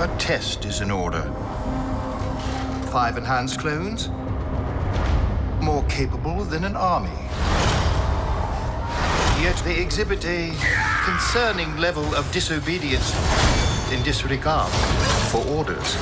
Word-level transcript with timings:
A 0.00 0.08
test 0.18 0.64
is 0.64 0.80
in 0.80 0.90
order. 0.90 1.22
Five 2.90 3.18
enhanced 3.18 3.60
clones? 3.60 4.08
More 5.60 5.84
capable 5.88 6.44
than 6.44 6.64
an 6.64 6.76
army. 6.76 7.18
Yet 9.42 9.56
they 9.64 9.82
exhibit 9.82 10.24
a 10.24 10.52
concerning 11.04 11.76
level 11.76 12.04
of 12.14 12.32
disobedience 12.32 13.14
in 13.92 14.02
disregard 14.02 14.70
for 15.30 15.58
orders. 15.58 15.96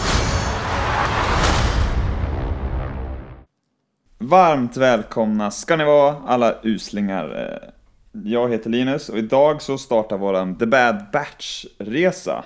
Varmt 4.18 4.76
välkomna 4.76 5.50
ska 5.50 5.76
ni 5.76 5.84
vara 5.84 6.16
alla 6.26 6.54
uslingar. 6.62 7.24
Eh, 7.24 7.70
jag 8.12 8.50
heter 8.50 8.70
Linus 8.70 9.08
och 9.08 9.18
idag 9.18 9.62
så 9.62 9.78
startar 9.78 10.18
våran 10.18 10.58
The 10.58 10.66
Bad 10.66 11.06
Batch-resa. 11.12 12.44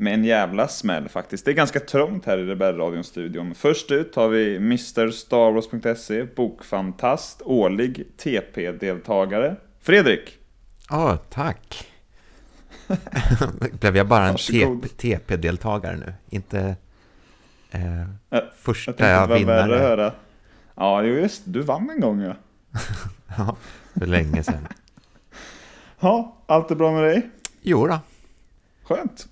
Med 0.00 0.14
en 0.14 0.24
jävla 0.24 0.68
smäll 0.68 1.08
faktiskt. 1.08 1.44
Det 1.44 1.50
är 1.50 1.54
ganska 1.54 1.80
trångt 1.80 2.24
här 2.26 2.38
i 2.38 2.44
Rebellradion-studion. 2.44 3.54
Först 3.54 3.90
ut 3.90 4.14
har 4.14 4.28
vi 4.28 4.56
Mr. 4.56 5.10
Bokfantast, 6.34 7.42
årlig 7.44 8.06
TP-deltagare. 8.16 9.56
Fredrik! 9.80 10.38
Ja, 10.90 11.16
tack. 11.30 11.86
Blev 13.80 13.96
jag 13.96 14.08
bara 14.08 14.28
en. 14.28 14.36
TP-deltagare 14.96 15.96
nu? 15.96 16.14
Inte 16.30 16.76
eh, 17.70 17.82
Jag 18.30 18.42
första 18.56 18.92
tänkte 18.92 19.16
att 19.20 19.28
det 19.28 19.34
var 19.34 19.44
värre 19.44 19.60
att 19.62 19.68
vinnare? 19.70 19.82
höra. 19.82 20.12
Ja, 20.74 21.02
just 21.02 21.42
du 21.44 21.60
vann 21.60 21.90
en 21.90 22.00
gång 22.00 22.20
ja. 22.20 22.34
Ja, 23.38 23.56
för 23.98 24.06
länge 24.06 24.42
sedan. 24.42 24.68
Ja, 26.00 26.36
allt 26.46 26.70
är 26.70 26.74
bra 26.74 26.92
med 26.92 27.02
dig? 27.02 27.30
Jo 27.62 27.86
då. 27.86 27.98
Skönt. 28.82 29.28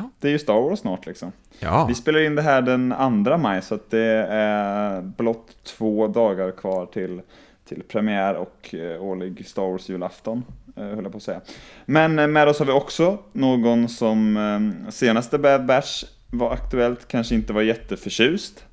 Ja. 0.00 0.10
Det 0.20 0.28
är 0.28 0.32
ju 0.32 0.38
Star 0.38 0.60
Wars 0.60 0.78
snart 0.78 1.06
liksom. 1.06 1.32
Ja, 1.58 1.84
Vi 1.88 1.94
spelar 1.94 2.20
in 2.20 2.34
det 2.34 2.42
här 2.42 2.62
den 2.62 2.94
2 3.24 3.36
maj 3.36 3.62
så 3.62 3.74
att 3.74 3.90
det 3.90 4.26
är 4.30 5.00
blott 5.00 5.64
två 5.64 6.06
dagar 6.06 6.50
kvar 6.50 6.86
till, 6.86 7.22
till 7.68 7.82
premiär 7.82 8.34
och 8.34 8.74
eh, 8.74 9.02
årlig 9.02 9.46
Star 9.46 9.62
Wars 9.62 9.88
julafton, 9.88 10.44
eh, 10.76 10.84
höll 10.84 11.02
jag 11.02 11.12
på 11.12 11.16
att 11.16 11.22
säga. 11.22 11.40
Men 11.84 12.18
eh, 12.18 12.26
med 12.26 12.48
oss 12.48 12.58
har 12.58 12.66
vi 12.66 12.72
också 12.72 13.18
någon 13.32 13.88
som 13.88 14.86
senaste 14.90 15.38
Bad 15.38 15.66
Batch 15.66 16.04
var 16.30 16.52
aktuellt, 16.52 17.08
kanske 17.08 17.34
inte 17.34 17.52
var 17.52 17.62
jätteförtjust. 17.62 18.64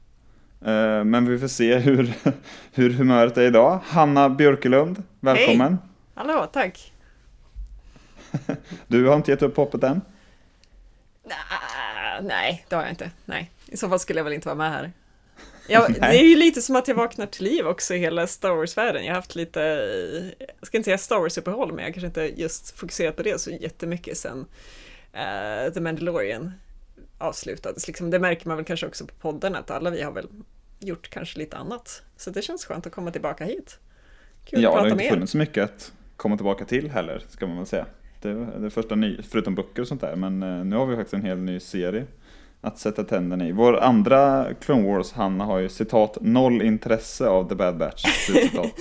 Men 1.05 1.25
vi 1.29 1.39
får 1.39 1.47
se 1.47 1.75
hur, 1.77 2.13
hur 2.71 2.89
humöret 2.89 3.37
är 3.37 3.41
idag. 3.41 3.79
Hanna 3.85 4.29
Björkelund, 4.29 5.03
välkommen. 5.19 5.77
Hallå, 6.13 6.47
tack. 6.53 6.93
Du 8.87 9.07
har 9.07 9.15
inte 9.15 9.31
gett 9.31 9.41
upp 9.41 9.57
hoppet 9.57 9.83
än? 9.83 10.01
Nah, 11.27 12.21
nej, 12.21 12.65
det 12.69 12.75
har 12.75 12.83
jag 12.83 12.91
inte. 12.91 13.11
Nej, 13.25 13.51
i 13.65 13.77
så 13.77 13.89
fall 13.89 13.99
skulle 13.99 14.19
jag 14.19 14.23
väl 14.23 14.33
inte 14.33 14.47
vara 14.47 14.55
med 14.55 14.71
här. 14.71 14.91
Jag, 15.67 15.93
det 15.99 16.19
är 16.19 16.23
ju 16.23 16.35
lite 16.35 16.61
som 16.61 16.75
att 16.75 16.87
jag 16.87 16.95
vaknar 16.95 17.25
till 17.25 17.43
liv 17.43 17.67
också 17.67 17.93
i 17.93 17.97
hela 17.97 18.27
Star 18.27 18.49
Wars-världen. 18.49 19.05
Jag 19.05 19.11
har 19.11 19.15
haft 19.15 19.35
lite, 19.35 19.59
jag 20.59 20.67
ska 20.67 20.77
inte 20.77 20.85
säga 20.85 20.97
Star 20.97 21.19
Wars-uppehåll, 21.19 21.73
men 21.73 21.85
jag 21.85 21.93
kanske 21.93 22.07
inte 22.07 22.41
just 22.41 22.79
fokuserat 22.79 23.15
på 23.15 23.23
det 23.23 23.41
så 23.41 23.51
jättemycket 23.51 24.17
sen 24.17 24.39
uh, 24.39 25.73
The 25.73 25.81
Mandalorian 25.81 26.51
avslutades. 27.17 27.87
Liksom, 27.87 28.09
det 28.09 28.19
märker 28.19 28.47
man 28.47 28.57
väl 28.57 28.65
kanske 28.65 28.87
också 28.87 29.05
på 29.05 29.13
podden, 29.13 29.55
att 29.55 29.71
alla 29.71 29.89
vi 29.89 30.01
har 30.01 30.11
väl 30.11 30.27
gjort 30.79 31.09
kanske 31.09 31.39
lite 31.39 31.57
annat. 31.57 32.01
Så 32.17 32.29
det 32.29 32.41
känns 32.41 32.65
skönt 32.65 32.87
att 32.87 32.93
komma 32.93 33.11
tillbaka 33.11 33.45
hit. 33.45 33.79
Kul 34.45 34.61
Ja, 34.61 34.69
att 34.69 34.75
det 34.75 34.79
har 34.79 34.89
prata 34.89 35.03
inte 35.03 35.13
funnits 35.13 35.31
så 35.31 35.37
mycket 35.37 35.63
att 35.63 35.91
komma 36.17 36.37
tillbaka 36.37 36.65
till 36.65 36.91
heller, 36.91 37.23
ska 37.29 37.47
man 37.47 37.57
väl 37.57 37.65
säga. 37.65 37.85
Det 38.33 38.55
är 38.57 38.59
det 38.59 38.69
första 38.69 38.95
ny, 38.95 39.17
förutom 39.29 39.55
böcker 39.55 39.81
och 39.81 39.87
sånt 39.87 40.01
där, 40.01 40.15
men 40.15 40.43
eh, 40.43 40.65
nu 40.65 40.75
har 40.75 40.85
vi 40.85 40.95
faktiskt 40.95 41.13
en 41.13 41.21
hel 41.25 41.37
ny 41.37 41.59
serie 41.59 42.05
att 42.61 42.79
sätta 42.79 43.03
tänderna 43.03 43.47
i. 43.47 43.51
Vår 43.51 43.79
andra 43.79 44.47
Clone 44.61 44.87
Wars, 44.93 45.11
Hanna, 45.13 45.45
har 45.45 45.59
ju 45.59 45.69
citat 45.69 46.17
noll 46.21 46.61
intresse 46.61 47.27
av 47.27 47.49
The 47.49 47.55
Bad 47.55 47.77
Batch, 47.77 48.03
slutcitat, 48.25 48.71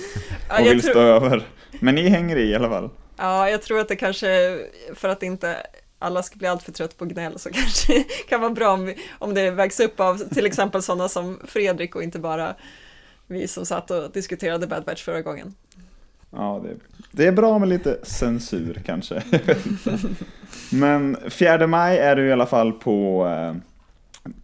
Ja, 0.49 0.59
och 0.61 0.65
vill 0.65 0.81
tror- 0.81 0.91
stå 0.91 0.99
över. 0.99 1.47
Men 1.79 1.95
ni 1.95 2.09
hänger 2.09 2.35
i 2.37 2.43
i 2.49 2.55
alla 2.55 2.69
fall. 2.69 2.89
Ja, 3.17 3.49
jag 3.49 3.61
tror 3.61 3.79
att 3.79 3.87
det 3.87 3.95
kanske, 3.95 4.59
för 4.95 5.09
att 5.09 5.23
inte 5.23 5.57
alla 5.99 6.23
ska 6.23 6.37
bli 6.37 6.47
alltför 6.47 6.71
trött 6.71 6.97
på 6.97 7.05
gnäll, 7.05 7.39
så 7.39 7.49
kanske 7.53 8.03
kan 8.29 8.41
vara 8.41 8.51
bra 8.51 8.71
om, 8.73 8.85
vi, 8.85 8.95
om 9.19 9.33
det 9.33 9.51
vägs 9.51 9.79
upp 9.79 9.99
av 9.99 10.17
till 10.17 10.45
exempel 10.45 10.81
sådana 10.81 11.09
som 11.09 11.39
Fredrik 11.45 11.95
och 11.95 12.03
inte 12.03 12.19
bara 12.19 12.55
vi 13.27 13.47
som 13.47 13.65
satt 13.65 13.91
och 13.91 14.11
diskuterade 14.11 14.67
Bad 14.67 14.83
Batch 14.85 15.03
förra 15.03 15.21
gången. 15.21 15.53
Ja, 16.31 16.63
det, 16.63 16.75
det 17.11 17.27
är 17.27 17.31
bra 17.31 17.59
med 17.59 17.69
lite 17.69 17.97
censur 18.03 18.81
kanske. 18.85 19.23
Men 20.71 21.17
4 21.29 21.67
maj 21.67 21.97
är 21.97 22.17
ju 22.17 22.27
i 22.27 22.31
alla 22.31 22.45
fall 22.45 22.71
på, 22.73 23.27
eh, 23.27 23.55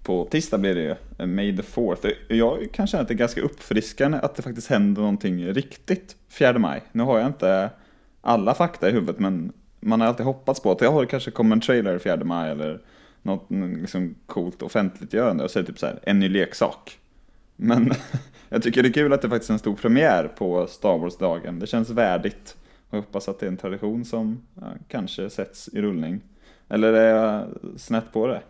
på 0.04 0.28
tisdag 0.32 0.58
blir 0.58 0.76
det 0.76 0.82
ju, 0.82 0.96
eh, 1.20 1.26
May 1.26 1.58
the 1.58 1.64
4th. 1.64 2.14
Jag 2.28 2.72
kan 2.74 2.88
känna 2.88 3.02
att 3.02 3.08
det 3.08 3.14
är 3.14 3.18
ganska 3.18 3.42
uppfriskande 3.42 4.18
att 4.18 4.36
det 4.36 4.42
faktiskt 4.42 4.70
händer 4.70 5.02
någonting 5.02 5.48
riktigt 5.54 6.16
4 6.30 6.60
maj. 6.60 6.84
Nu 6.92 7.04
har 7.04 7.20
jag 7.20 7.28
inte 7.28 7.70
alla 8.22 8.54
fakta 8.54 8.90
i 8.90 8.92
huvudet 8.92 9.20
men 9.20 9.54
man 9.80 10.02
har 10.02 10.08
alltid 10.08 10.26
hoppats 10.26 10.60
på 10.60 10.72
att 10.72 10.80
det 10.80 10.88
har 10.88 11.06
kanske 11.06 11.32
kommer 11.32 11.56
en 11.56 11.62
trailer 11.62 12.00
4 12.00 12.24
maj 12.24 12.52
eller 12.52 12.82
något 13.22 13.46
liksom 13.82 14.16
coolt 14.26 14.62
offentliggörande 14.62 15.44
och 15.44 15.50
det 15.54 15.64
typ 15.64 15.80
så 15.80 15.86
här, 15.86 16.00
en 16.04 16.20
ny 16.20 16.30
leksak. 16.30 17.00
Men 17.64 17.92
jag 18.50 18.64
tycker 18.64 18.84
det 18.84 18.90
är 18.90 18.94
kul 18.94 19.14
att 19.14 19.22
det 19.22 19.30
faktiskt 19.30 19.50
är 19.50 19.54
en 19.54 19.60
stor 19.60 19.76
premiär 19.76 20.28
på 20.28 20.68
Star 20.68 20.98
Wars-dagen. 20.98 21.60
Det 21.60 21.68
känns 21.68 21.90
värdigt. 21.90 22.58
Och 22.90 22.98
jag 22.98 23.02
hoppas 23.02 23.30
att 23.30 23.40
det 23.40 23.46
är 23.46 23.48
en 23.48 23.58
tradition 23.58 24.06
som 24.06 24.48
ja, 24.62 24.74
kanske 24.88 25.30
sätts 25.30 25.70
i 25.74 25.82
rullning. 25.82 26.22
Eller 26.70 26.94
är 26.94 27.16
jag 27.16 27.48
snett 27.78 28.14
på 28.14 28.28
det? 28.28 28.42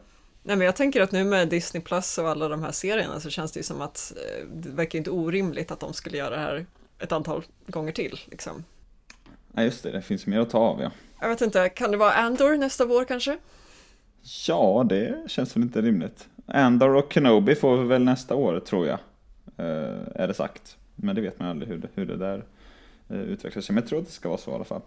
Nej, 0.44 0.56
men 0.56 0.66
jag 0.66 0.75
tänker 0.75 1.01
att 1.01 1.12
nu 1.12 1.24
med 1.24 1.50
Disney 1.50 1.84
Plus 1.84 2.18
och 2.18 2.29
alla 2.29 2.47
de 2.47 2.63
här 2.63 2.72
serierna 2.72 3.19
så 3.19 3.29
känns 3.29 3.51
det 3.51 3.59
ju 3.59 3.63
som 3.63 3.81
att 3.81 4.13
eh, 4.16 4.47
det 4.53 4.69
verkar 4.69 5.00
inte 5.00 5.12
orimligt 5.12 5.72
att 5.72 5.80
de 5.80 5.94
skulle 5.94 6.18
göra 6.18 6.30
det 6.30 6.41
här 6.41 6.66
ett 7.00 7.12
antal 7.12 7.44
gånger 7.68 7.91
till. 7.91 8.19
Liksom. 8.25 8.63
Nej, 9.51 9.66
just 9.66 9.84
det. 9.84 9.91
Det 9.91 10.01
finns 10.01 10.25
mer 10.25 10.40
att 10.40 10.50
ta 10.50 10.57
av, 10.57 10.81
ja. 10.81 10.91
Jag 11.22 11.30
vet 11.30 11.41
inte, 11.41 11.69
kan 11.69 11.91
det 11.91 11.97
vara 11.97 12.13
Andor 12.13 12.57
nästa 12.57 12.85
vår 12.85 13.06
kanske? 13.06 13.38
Ja, 14.47 14.85
det 14.90 15.24
känns 15.28 15.56
väl 15.56 15.63
inte 15.63 15.81
rimligt. 15.81 16.28
Andor 16.53 16.95
och 16.95 17.13
Kenobi 17.13 17.55
får 17.55 17.77
vi 17.77 17.87
väl 17.87 18.03
nästa 18.03 18.35
år, 18.35 18.59
tror 18.59 18.87
jag. 18.87 18.99
Eh, 19.57 19.99
är 20.15 20.27
det 20.27 20.33
sagt. 20.33 20.77
Men 20.95 21.15
det 21.15 21.21
vet 21.21 21.39
man 21.39 21.49
aldrig 21.49 21.69
hur 21.69 21.77
det, 21.77 21.87
hur 21.95 22.05
det 22.05 22.17
där 22.17 22.43
eh, 23.09 23.21
utvecklar 23.21 23.61
sig. 23.61 23.75
Men 23.75 23.81
jag 23.81 23.89
tror 23.89 23.99
att 23.99 24.05
det 24.05 24.11
ska 24.11 24.29
vara 24.29 24.37
så 24.37 24.51
i 24.51 24.53
alla 24.53 24.63
fall. 24.63 24.81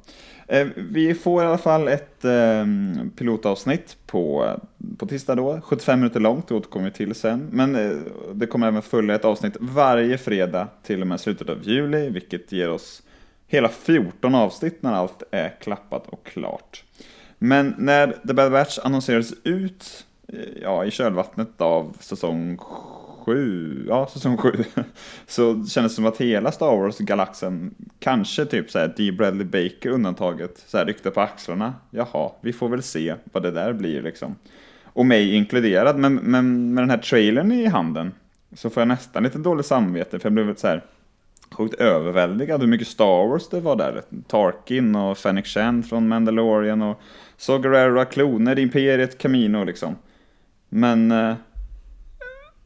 Eh, 0.47 0.67
vi 0.77 1.15
får 1.15 1.43
i 1.43 1.47
alla 1.47 1.59
fall 1.59 1.89
ett 1.89 2.25
ehm, 2.25 3.11
pilotavsnitt 3.17 3.97
på, 4.07 4.51
på 4.99 5.07
tisdag 5.07 5.35
då. 5.35 5.61
75 5.61 6.01
minuter 6.01 6.21
långt, 6.21 6.49
det 6.49 6.55
återkommer 6.55 6.85
vi 6.85 6.93
till 6.93 7.15
sen. 7.15 7.49
Men 7.53 8.03
det 8.35 8.47
kommer 8.47 8.67
även 8.67 8.83
följa 8.83 9.15
ett 9.15 9.25
avsnitt 9.25 9.57
varje 9.61 10.19
fredag 10.19 10.69
till 10.83 11.01
och 11.01 11.07
med 11.07 11.21
slutet 11.21 11.49
av 11.49 11.63
juli, 11.63 12.09
vilket 12.09 12.53
ger 12.53 12.71
oss 12.71 13.03
hela 13.47 13.69
14 13.69 14.35
avsnitt 14.35 14.83
när 14.83 14.93
allt 14.93 15.23
är 15.31 15.49
klappat 15.61 16.07
och 16.07 16.27
klart. 16.27 16.85
Men 17.39 17.75
när 17.79 18.07
The 18.29 18.35
Bad 18.35 18.53
Batch 18.53 18.79
annonserades 18.79 19.33
ut 19.45 20.07
Eh, 20.29 20.63
ja, 20.63 20.85
i 20.85 20.91
kölvattnet 20.91 21.61
av 21.61 21.97
säsong 22.01 22.57
7, 23.27 23.87
ja 23.89 24.09
säsong 24.13 24.37
7, 24.37 24.53
så 25.27 25.65
kändes 25.67 25.75
det 25.75 25.89
som 25.89 26.07
att 26.07 26.21
hela 26.21 26.53
Star 26.53 26.77
Wars-galaxen, 26.77 27.75
kanske 27.99 28.45
typ 28.45 28.71
såhär 28.71 28.95
D. 28.97 29.13
Bradley 29.13 29.47
Baker 29.47 29.91
undantaget, 29.91 30.65
så 30.67 30.79
här 30.79 30.85
ryckte 30.87 31.11
på 31.11 31.21
axlarna. 31.21 31.75
Jaha, 31.91 32.31
vi 32.41 32.53
får 32.53 32.69
väl 32.69 32.83
se 32.83 33.15
vad 33.33 33.43
det 33.43 33.51
där 33.51 33.73
blir 33.73 34.03
liksom. 34.03 34.37
Och 34.85 35.07
mig 35.07 35.35
inkluderad, 35.35 35.99
men, 35.99 36.15
men 36.15 36.75
med 36.75 36.83
den 36.83 36.91
här 36.91 36.99
trailern 36.99 37.53
i 37.53 37.67
handen 37.67 38.13
så 38.55 38.71
får 38.71 38.81
jag 38.81 38.89
nästan 38.89 39.23
lite 39.23 39.39
dåligt 39.39 39.67
samvete 39.67 40.19
för 40.19 40.27
jag 40.27 40.33
blev 40.33 40.55
så 40.57 40.67
här 40.67 40.85
sjukt 41.51 41.75
överväldigad 41.75 42.61
hur 42.61 42.69
mycket 42.69 42.89
Star 42.89 43.29
Wars 43.29 43.49
det 43.49 43.61
var 43.61 43.77
där. 43.77 44.03
Tarkin 44.29 44.97
och 44.97 45.19
Fennec 45.19 45.47
Shand 45.47 45.89
från 45.89 46.09
Mandalorian 46.09 46.83
och 46.83 47.01
Sogarera, 47.37 48.05
kloner, 48.05 48.59
Imperiet, 48.59 49.19
Camino 49.19 49.65
liksom. 49.65 49.97
Men 50.77 51.11
eh, 51.11 51.35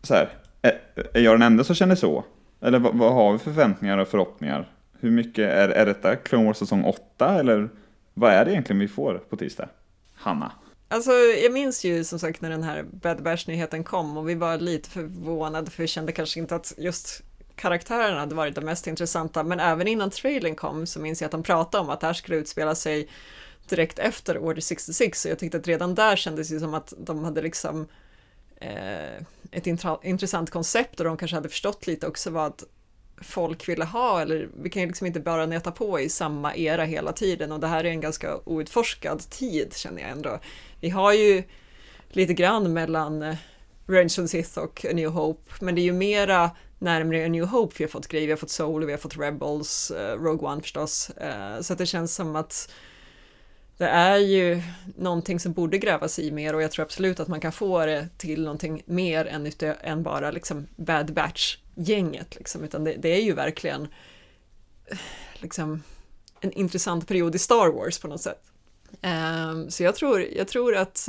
så 0.03 0.15
här, 0.15 0.29
är, 0.63 0.81
jag 1.21 1.35
den 1.35 1.43
enda 1.43 1.65
som 1.65 1.75
känner 1.75 1.95
så? 1.95 2.25
Eller 2.61 2.79
vad, 2.79 2.95
vad 2.95 3.13
har 3.13 3.33
vi 3.33 3.39
för 3.39 3.45
förväntningar 3.45 3.99
och 3.99 4.09
förhoppningar? 4.09 4.73
Hur 5.01 5.11
mycket, 5.11 5.51
är, 5.51 5.69
är 5.69 5.87
detta 5.87 6.17
Clone 6.17 6.47
Wars 6.47 6.57
säsong 6.57 6.85
8 6.85 7.41
eller 7.41 7.69
vad 8.15 8.33
är 8.33 8.45
det 8.45 8.51
egentligen 8.51 8.81
vi 8.81 8.89
får 8.89 9.15
på 9.15 9.37
tisdag? 9.37 9.69
Hanna? 10.15 10.53
Alltså, 10.89 11.11
jag 11.13 11.53
minns 11.53 11.85
ju 11.85 12.05
som 12.05 12.19
sagt 12.19 12.41
när 12.41 12.51
den 12.51 12.63
här 12.63 12.85
Bad 12.91 13.23
Bash-nyheten 13.23 13.85
kom 13.85 14.17
och 14.17 14.29
vi 14.29 14.35
var 14.35 14.59
lite 14.59 14.91
förvånade 14.91 15.71
för 15.71 15.83
vi 15.83 15.87
kände 15.87 16.13
kanske 16.13 16.41
inte 16.41 16.57
att 16.57 16.75
just 16.79 17.23
karaktärerna 17.55 18.21
hade 18.21 18.35
varit 18.35 18.55
det 18.55 18.61
mest 18.61 18.87
intressanta, 18.87 19.43
men 19.43 19.61
även 19.61 19.89
innan 19.89 20.11
trailern 20.11 20.55
kom 20.55 20.87
så 20.87 21.01
minns 21.01 21.21
jag 21.21 21.27
att 21.27 21.33
de 21.33 21.43
pratade 21.43 21.85
om 21.85 21.91
att 21.91 22.01
det 22.01 22.07
här 22.07 22.15
skulle 22.15 22.37
utspela 22.37 22.75
sig 22.75 23.09
direkt 23.71 23.99
efter 23.99 24.39
Order 24.39 24.61
66, 24.61 25.21
så 25.21 25.29
jag 25.29 25.39
tyckte 25.39 25.59
att 25.59 25.69
redan 25.69 25.95
där 25.95 26.17
kändes 26.17 26.49
det 26.49 26.61
som 26.61 26.75
att 26.75 26.93
de 26.99 27.25
hade 27.25 27.43
liksom 27.43 27.87
eh, 28.57 29.17
ett 29.51 29.67
intra- 29.67 30.05
intressant 30.05 30.51
koncept 30.51 31.01
och 31.01 31.07
de 31.07 31.17
kanske 31.17 31.37
hade 31.37 31.49
förstått 31.49 31.87
lite 31.87 32.07
också 32.07 32.31
vad 32.31 32.63
folk 33.23 33.69
ville 33.69 33.85
ha, 33.85 34.21
eller 34.21 34.49
vi 34.63 34.71
kan 34.71 34.83
ju 34.83 34.89
liksom 34.89 35.07
inte 35.07 35.21
bara 35.21 35.47
nöta 35.47 35.71
på 35.71 36.01
i 36.01 36.09
samma 36.09 36.57
era 36.57 36.85
hela 36.85 37.13
tiden 37.13 37.53
och 37.53 37.61
det 37.61 37.67
här 37.67 37.85
är 37.85 37.91
en 37.91 38.01
ganska 38.01 38.37
outforskad 38.45 39.31
tid 39.31 39.77
känner 39.77 40.03
jag 40.03 40.11
ändå. 40.11 40.39
Vi 40.81 40.91
har 40.91 41.13
ju 41.13 41.43
lite 42.09 42.35
grann 42.35 42.73
mellan 42.73 43.23
eh, 43.23 43.37
Revenge 43.87 44.07
of 44.09 44.15
the 44.15 44.29
Sith 44.29 44.59
och 44.59 44.85
A 44.91 44.93
New 44.95 45.09
Hope, 45.09 45.53
men 45.61 45.75
det 45.75 45.81
är 45.81 45.85
ju 45.85 45.93
mera 45.93 46.51
närmare 46.79 47.25
A 47.25 47.29
New 47.29 47.45
Hope 47.45 47.75
vi 47.79 47.85
har 47.85 47.91
fått 47.91 48.09
grejer, 48.09 48.27
vi 48.27 48.33
har 48.33 48.39
fått 48.39 48.51
Soul, 48.51 48.87
vi 48.87 48.93
har 48.93 48.99
fått 48.99 49.19
Rebels, 49.19 49.91
eh, 49.91 50.17
Rogue 50.17 50.49
One 50.49 50.63
förstås, 50.63 51.11
eh, 51.11 51.61
så 51.61 51.73
att 51.73 51.79
det 51.79 51.87
känns 51.87 52.15
som 52.15 52.37
att 52.37 52.71
det 53.81 53.89
är 53.89 54.17
ju 54.17 54.63
någonting 54.97 55.41
som 55.41 55.53
borde 55.53 55.79
grävas 55.79 56.19
i 56.19 56.31
mer 56.31 56.55
och 56.55 56.63
jag 56.63 56.71
tror 56.71 56.85
absolut 56.85 57.21
att 57.21 57.29
man 57.29 57.41
kan 57.41 57.53
få 57.53 57.87
det 57.87 58.09
till 58.19 58.45
någonting 58.45 58.83
mer 58.87 59.25
än, 59.25 59.53
än 59.83 60.03
bara 60.03 60.31
liksom 60.31 60.67
Bad 60.77 61.13
Batch-gänget, 61.15 62.37
liksom, 62.37 62.65
utan 62.65 62.85
det, 62.85 62.93
det 62.93 63.09
är 63.09 63.23
ju 63.23 63.33
verkligen 63.33 63.89
eh, 64.87 64.99
liksom 65.35 65.83
en 66.41 66.53
intressant 66.53 67.09
period 67.09 67.35
i 67.35 67.39
Star 67.39 67.69
Wars 67.69 67.99
på 67.99 68.09
något 68.09 68.21
sätt. 68.21 68.43
Um, 69.03 69.71
så 69.71 69.83
jag 69.83 69.95
tror, 69.95 70.21
jag 70.21 70.49
tror 70.49 70.77
att 70.77 71.09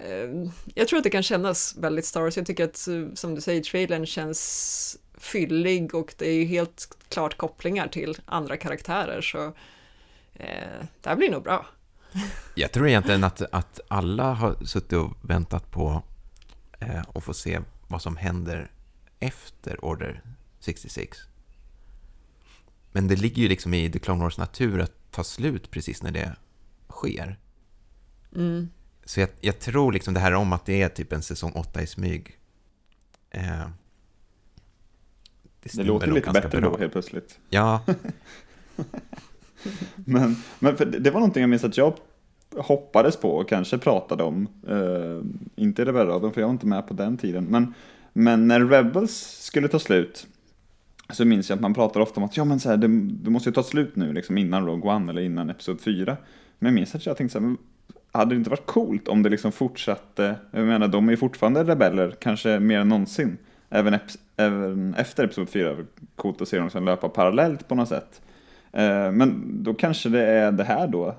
ehm, 0.00 0.50
jag 0.74 0.88
tror 0.88 0.98
att 0.98 1.04
det 1.04 1.10
kan 1.10 1.22
kännas 1.22 1.76
väldigt 1.76 2.06
Star 2.06 2.20
Wars. 2.20 2.36
Jag 2.36 2.46
tycker 2.46 2.64
att, 2.64 2.88
eh, 2.88 3.14
som 3.14 3.34
du 3.34 3.40
säger, 3.40 3.62
trailern 3.62 4.06
känns 4.06 4.98
fyllig 5.18 5.94
och 5.94 6.14
det 6.18 6.28
är 6.28 6.34
ju 6.34 6.44
helt 6.44 6.96
klart 7.08 7.36
kopplingar 7.36 7.88
till 7.88 8.18
andra 8.26 8.56
karaktärer 8.56 9.20
så 9.20 9.52
eh, 10.34 10.86
det 11.00 11.08
här 11.08 11.16
blir 11.16 11.30
nog 11.30 11.42
bra. 11.42 11.66
Jag 12.54 12.72
tror 12.72 12.88
egentligen 12.88 13.24
att, 13.24 13.42
att 13.52 13.80
alla 13.88 14.32
har 14.32 14.64
suttit 14.64 14.92
och 14.92 15.16
väntat 15.20 15.70
på 15.70 16.02
eh, 16.80 17.02
att 17.14 17.24
få 17.24 17.34
se 17.34 17.60
vad 17.88 18.02
som 18.02 18.16
händer 18.16 18.70
efter 19.20 19.84
Order 19.84 20.22
66. 20.60 21.18
Men 22.92 23.08
det 23.08 23.16
ligger 23.16 23.42
ju 23.42 23.48
liksom 23.48 23.74
i 23.74 23.90
The 23.90 23.98
Clone 23.98 24.22
Wars 24.22 24.38
natur 24.38 24.80
att 24.80 24.92
ta 25.10 25.24
slut 25.24 25.70
precis 25.70 26.02
när 26.02 26.10
det 26.10 26.36
sker. 26.88 27.38
Mm. 28.34 28.68
Så 29.04 29.20
jag, 29.20 29.28
jag 29.40 29.60
tror 29.60 29.92
liksom 29.92 30.14
det 30.14 30.20
här 30.20 30.34
om 30.34 30.52
att 30.52 30.66
det 30.66 30.82
är 30.82 30.88
typ 30.88 31.12
en 31.12 31.22
säsong 31.22 31.52
8 31.52 31.82
i 31.82 31.86
smyg. 31.86 32.38
Eh, 33.30 33.68
det 35.62 35.76
Det 35.76 35.82
låter 35.82 36.06
nog 36.06 36.16
lite 36.16 36.30
bättre 36.30 36.60
bra. 36.60 36.70
då 36.70 36.78
helt 36.78 36.92
plötsligt. 36.92 37.38
Ja, 37.50 37.84
Men, 39.94 40.36
men 40.58 40.76
för 40.76 40.84
det 40.84 41.10
var 41.10 41.20
någonting 41.20 41.40
jag 41.40 41.50
minns 41.50 41.64
att 41.64 41.76
jag 41.76 41.94
hoppades 42.56 43.16
på 43.16 43.30
och 43.30 43.48
kanske 43.48 43.78
pratade 43.78 44.22
om. 44.22 44.48
Uh, 44.70 45.22
inte 45.56 45.82
i 45.82 45.84
Rebellradion, 45.84 46.32
för 46.32 46.40
jag 46.40 46.48
var 46.48 46.52
inte 46.52 46.66
med 46.66 46.86
på 46.86 46.94
den 46.94 47.16
tiden. 47.16 47.44
Men, 47.44 47.74
men 48.12 48.48
när 48.48 48.60
Rebels 48.60 49.40
skulle 49.40 49.68
ta 49.68 49.78
slut 49.78 50.26
så 51.10 51.24
minns 51.24 51.48
jag 51.48 51.56
att 51.56 51.62
man 51.62 51.74
pratade 51.74 52.02
ofta 52.02 52.20
om 52.20 52.24
att 52.24 52.36
ja, 52.36 52.44
men 52.44 52.60
så 52.60 52.68
här, 52.68 52.76
det, 52.76 52.88
det 53.10 53.30
måste 53.30 53.48
ju 53.48 53.52
ta 53.52 53.62
slut 53.62 53.96
nu, 53.96 54.12
liksom 54.12 54.38
innan 54.38 54.66
Rogue 54.66 54.92
One 54.92 55.12
eller 55.12 55.22
innan 55.22 55.50
Episod 55.50 55.80
4. 55.80 56.16
Men 56.58 56.66
jag 56.66 56.74
minns 56.74 56.94
att 56.94 57.06
jag 57.06 57.16
tänkte 57.16 57.32
så 57.32 57.38
här, 57.38 57.46
men 57.46 57.58
hade 58.12 58.34
det 58.34 58.38
inte 58.38 58.50
varit 58.50 58.66
coolt 58.66 59.08
om 59.08 59.22
det 59.22 59.30
liksom 59.30 59.52
fortsatte? 59.52 60.34
Jag 60.50 60.66
menar, 60.66 60.88
de 60.88 61.08
är 61.08 61.12
ju 61.12 61.16
fortfarande 61.16 61.64
rebeller, 61.64 62.16
kanske 62.20 62.60
mer 62.60 62.80
än 62.80 62.88
någonsin. 62.88 63.38
Även, 63.70 63.98
även 64.36 64.94
efter 64.94 65.24
Episod 65.24 65.48
4 65.48 65.76
coolt 66.16 66.42
att 66.42 66.48
se 66.48 66.56
dem 66.56 66.66
liksom 66.66 66.84
löpa 66.84 67.08
parallellt 67.08 67.68
på 67.68 67.74
något 67.74 67.88
sätt. 67.88 68.20
Eh, 68.74 69.12
men 69.12 69.42
då 69.62 69.74
kanske 69.74 70.08
det 70.08 70.22
är 70.22 70.52
det 70.52 70.64
här 70.64 70.86
då 70.86 71.06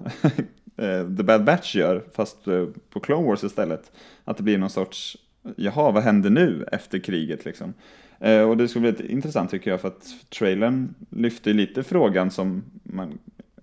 eh, 0.78 1.16
The 1.18 1.24
Bad 1.24 1.44
Batch 1.44 1.75
gör, 1.75 2.04
fast 2.13 2.48
eh, 2.48 2.66
på 2.90 3.00
Clone 3.00 3.28
Wars 3.28 3.44
istället. 3.44 3.92
Att 4.24 4.38
det 4.38 4.44
blir 4.44 4.57
någon 4.57 4.69
sorts, 4.69 5.18
jaha, 5.56 5.92
vad 5.92 6.04
händer 6.04 6.30
nu 6.30 6.66
efter 6.72 7.00
kriget 7.00 7.46
liksom? 7.46 7.74
Och 8.50 8.57
det 8.57 8.68
skulle 8.68 8.92
bli 8.92 9.12
intressant 9.12 9.52
tycker 9.52 9.72
jag, 9.72 9.81
för 9.81 9.88
att 9.88 10.06
trailern 10.30 10.96
lyfter 11.10 11.54
lite 11.54 11.84
frågan 11.84 12.31
som 12.31 12.63
man, 12.84 13.19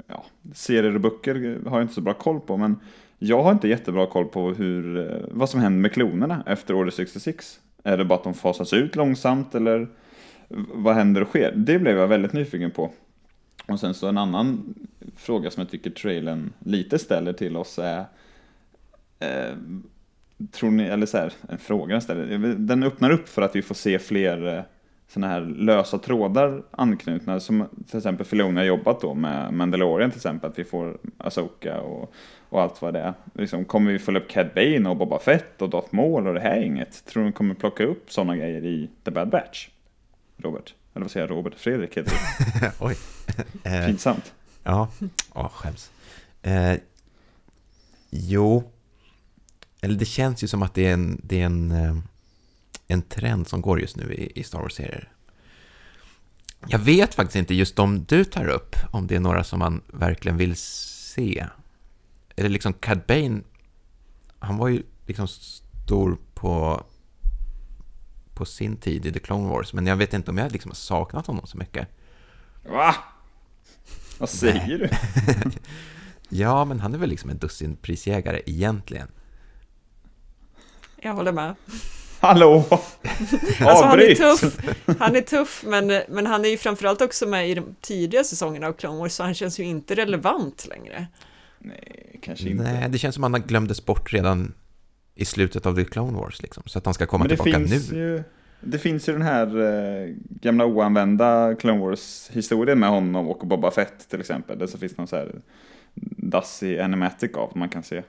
ja, 0.06 0.24
serier 0.54 0.94
och 0.94 1.00
böcker 1.00 1.58
har 1.66 1.78
jag 1.78 1.84
inte 1.84 1.94
så 1.94 2.00
bra 2.00 2.14
koll 2.14 2.40
på, 2.40 2.56
men 2.56 2.76
jag 3.18 3.42
har 3.42 3.52
inte 3.52 3.68
jättebra 3.68 4.06
koll 4.06 4.24
på 4.24 4.50
hur, 4.50 5.08
vad 5.30 5.50
som 5.50 5.60
händer 5.60 5.80
med 5.80 5.92
klonerna 5.92 6.42
efter 6.46 6.74
Order 6.74 6.90
66. 6.90 7.60
Är 7.82 7.96
det 7.96 8.04
bara 8.04 8.18
att 8.18 8.24
de 8.24 8.34
fasas 8.34 8.72
ut 8.72 8.96
långsamt 8.96 9.54
eller 9.54 9.88
vad 10.74 10.94
händer 10.94 11.20
och 11.20 11.28
sker? 11.28 11.52
Det 11.56 11.78
blev 11.78 11.96
jag 11.96 12.08
väldigt 12.08 12.32
nyfiken 12.32 12.70
på. 12.70 12.90
Och 13.72 13.80
sen 13.80 13.94
så 13.94 14.08
en 14.08 14.18
annan 14.18 14.74
fråga 15.16 15.50
som 15.50 15.60
jag 15.60 15.70
tycker 15.70 15.90
trailern 15.90 16.52
lite 16.58 16.98
ställer 16.98 17.32
till 17.32 17.56
oss 17.56 17.78
är 17.78 18.04
eh, 19.18 19.56
Tror 20.50 20.70
ni, 20.70 20.84
eller 20.84 21.06
så 21.06 21.18
här, 21.18 21.32
en 21.48 21.58
fråga 21.58 21.92
den 21.92 22.02
ställer, 22.02 22.38
den 22.54 22.82
öppnar 22.82 23.10
upp 23.10 23.28
för 23.28 23.42
att 23.42 23.56
vi 23.56 23.62
får 23.62 23.74
se 23.74 23.98
fler 23.98 24.56
eh, 24.56 24.62
sådana 25.12 25.32
här 25.32 25.40
lösa 25.40 25.98
trådar 25.98 26.62
anknutna 26.70 27.40
som 27.40 27.68
till 27.88 27.96
exempel 27.96 28.26
Filoni 28.26 28.56
har 28.56 28.64
jobbat 28.64 29.00
då 29.00 29.14
med 29.14 29.52
Mandalorian 29.52 30.10
till 30.10 30.18
exempel, 30.18 30.50
att 30.50 30.58
vi 30.58 30.64
får 30.64 30.98
Asoka 31.18 31.80
och, 31.80 32.14
och 32.48 32.62
allt 32.62 32.82
vad 32.82 32.94
det 32.94 33.00
är. 33.00 33.14
Liksom, 33.34 33.64
kommer 33.64 33.92
vi 33.92 33.98
följa 33.98 34.20
upp 34.20 34.28
Cad 34.28 34.50
Bane 34.54 34.88
och 34.88 34.96
Boba 34.96 35.18
Fett 35.18 35.62
och 35.62 35.70
Darth 35.70 35.94
Maul 35.94 36.26
och 36.26 36.34
det 36.34 36.40
här 36.40 36.56
är 36.56 36.62
inget? 36.62 37.04
Tror 37.04 37.22
du 37.22 37.28
de 37.28 37.32
kommer 37.32 37.54
plocka 37.54 37.84
upp 37.84 38.12
sådana 38.12 38.36
grejer 38.36 38.64
i 38.64 38.90
The 39.04 39.10
Bad 39.10 39.28
Batch? 39.28 39.68
Robert? 40.36 40.74
Eller 40.94 41.04
vad 41.04 41.10
säger 41.10 41.28
jag, 41.28 41.36
Robert? 41.36 41.54
Fredrik 41.54 41.96
heter 41.96 42.12
det. 42.60 42.72
oj. 42.80 42.96
Eh, 43.62 43.86
Pinsamt. 43.86 44.32
Ja, 44.62 44.88
åh, 45.32 45.48
skäms. 45.48 45.90
Eh, 46.42 46.74
jo, 48.10 48.72
eller 49.80 49.94
det 49.94 50.04
känns 50.04 50.44
ju 50.44 50.48
som 50.48 50.62
att 50.62 50.74
det 50.74 50.86
är 50.86 50.92
en, 50.92 51.20
det 51.24 51.40
är 51.40 51.46
en, 51.46 51.70
eh, 51.70 51.96
en 52.86 53.02
trend 53.02 53.48
som 53.48 53.60
går 53.60 53.80
just 53.80 53.96
nu 53.96 54.14
i, 54.14 54.40
i 54.40 54.44
Star 54.44 54.58
Wars-serier. 54.58 55.08
Jag 56.66 56.78
vet 56.78 57.14
faktiskt 57.14 57.36
inte, 57.36 57.54
just 57.54 57.76
de 57.76 58.04
du 58.04 58.24
tar 58.24 58.48
upp, 58.48 58.76
om 58.90 59.06
det 59.06 59.16
är 59.16 59.20
några 59.20 59.44
som 59.44 59.58
man 59.58 59.82
verkligen 59.86 60.36
vill 60.36 60.56
se. 60.56 61.46
Eller 62.36 62.48
liksom 62.48 62.72
Cad 62.72 63.00
Bane, 63.08 63.40
han 64.38 64.56
var 64.56 64.68
ju 64.68 64.82
liksom 65.06 65.28
stor 65.28 66.18
på, 66.34 66.84
på 68.34 68.44
sin 68.44 68.76
tid 68.76 69.06
i 69.06 69.12
The 69.12 69.18
Clone 69.18 69.48
Wars, 69.48 69.72
men 69.72 69.86
jag 69.86 69.96
vet 69.96 70.14
inte 70.14 70.30
om 70.30 70.38
jag 70.38 70.52
liksom 70.52 70.70
har 70.70 70.76
saknat 70.76 71.26
honom 71.26 71.46
så 71.46 71.58
mycket. 71.58 71.88
Va? 72.64 72.94
Vad 74.18 74.28
säger 74.28 74.78
du? 74.78 74.88
Ja, 76.34 76.64
men 76.64 76.80
han 76.80 76.94
är 76.94 76.98
väl 76.98 77.08
liksom 77.08 77.30
en 77.30 77.38
dussinprisjägare 77.38 78.42
egentligen. 78.46 79.08
Jag 81.02 81.14
håller 81.14 81.32
med. 81.32 81.54
Hallå! 82.20 82.64
Alltså 83.60 83.84
han 83.84 84.00
är 84.00 84.14
tuff, 84.14 84.58
han 84.98 85.16
är 85.16 85.20
tuff 85.20 85.64
men, 85.66 86.02
men 86.08 86.26
han 86.26 86.44
är 86.44 86.48
ju 86.48 86.58
framförallt 86.58 87.00
också 87.00 87.26
med 87.26 87.50
i 87.50 87.54
de 87.54 87.74
tidiga 87.80 88.24
säsongerna 88.24 88.66
av 88.66 88.72
Clone 88.72 88.98
Wars 88.98 89.12
så 89.12 89.22
han 89.22 89.34
känns 89.34 89.60
ju 89.60 89.64
inte 89.64 89.94
relevant 89.94 90.66
längre. 90.68 91.06
Nej, 91.58 92.18
kanske 92.22 92.48
inte. 92.48 92.64
Nej, 92.64 92.88
det 92.88 92.98
känns 92.98 93.14
som 93.14 93.24
att 93.24 93.32
han 93.32 93.42
glömdes 93.42 93.84
bort 93.86 94.12
redan 94.12 94.54
i 95.14 95.24
slutet 95.24 95.66
av 95.66 95.74
The 95.76 95.84
Clone 95.84 96.18
Wars, 96.18 96.42
liksom. 96.42 96.62
Så 96.66 96.78
att 96.78 96.84
han 96.84 96.94
ska 96.94 97.06
komma 97.06 97.24
det 97.24 97.28
tillbaka 97.36 97.50
finns, 97.66 97.92
nu. 97.92 97.98
ju, 97.98 98.22
det 98.60 98.78
finns 98.78 99.08
ju 99.08 99.12
den 99.12 99.22
här 99.22 99.46
eh, 99.60 100.14
gamla 100.40 100.64
oanvända 100.66 101.54
Clone 101.54 101.80
Wars-historien 101.80 102.78
med 102.78 102.88
honom 102.90 103.28
och 103.28 103.46
Boba 103.46 103.70
Fett 103.70 104.08
till 104.08 104.20
exempel. 104.20 104.58
Där 104.58 104.66
så 104.66 104.78
finns 104.78 104.96
någon 104.98 105.06
så 105.06 105.16
här 105.16 105.32
dassig 106.16 106.78
animatic 106.78 107.30
av 107.34 107.52
man 107.56 107.68
kan 107.68 107.82
se. 107.82 108.02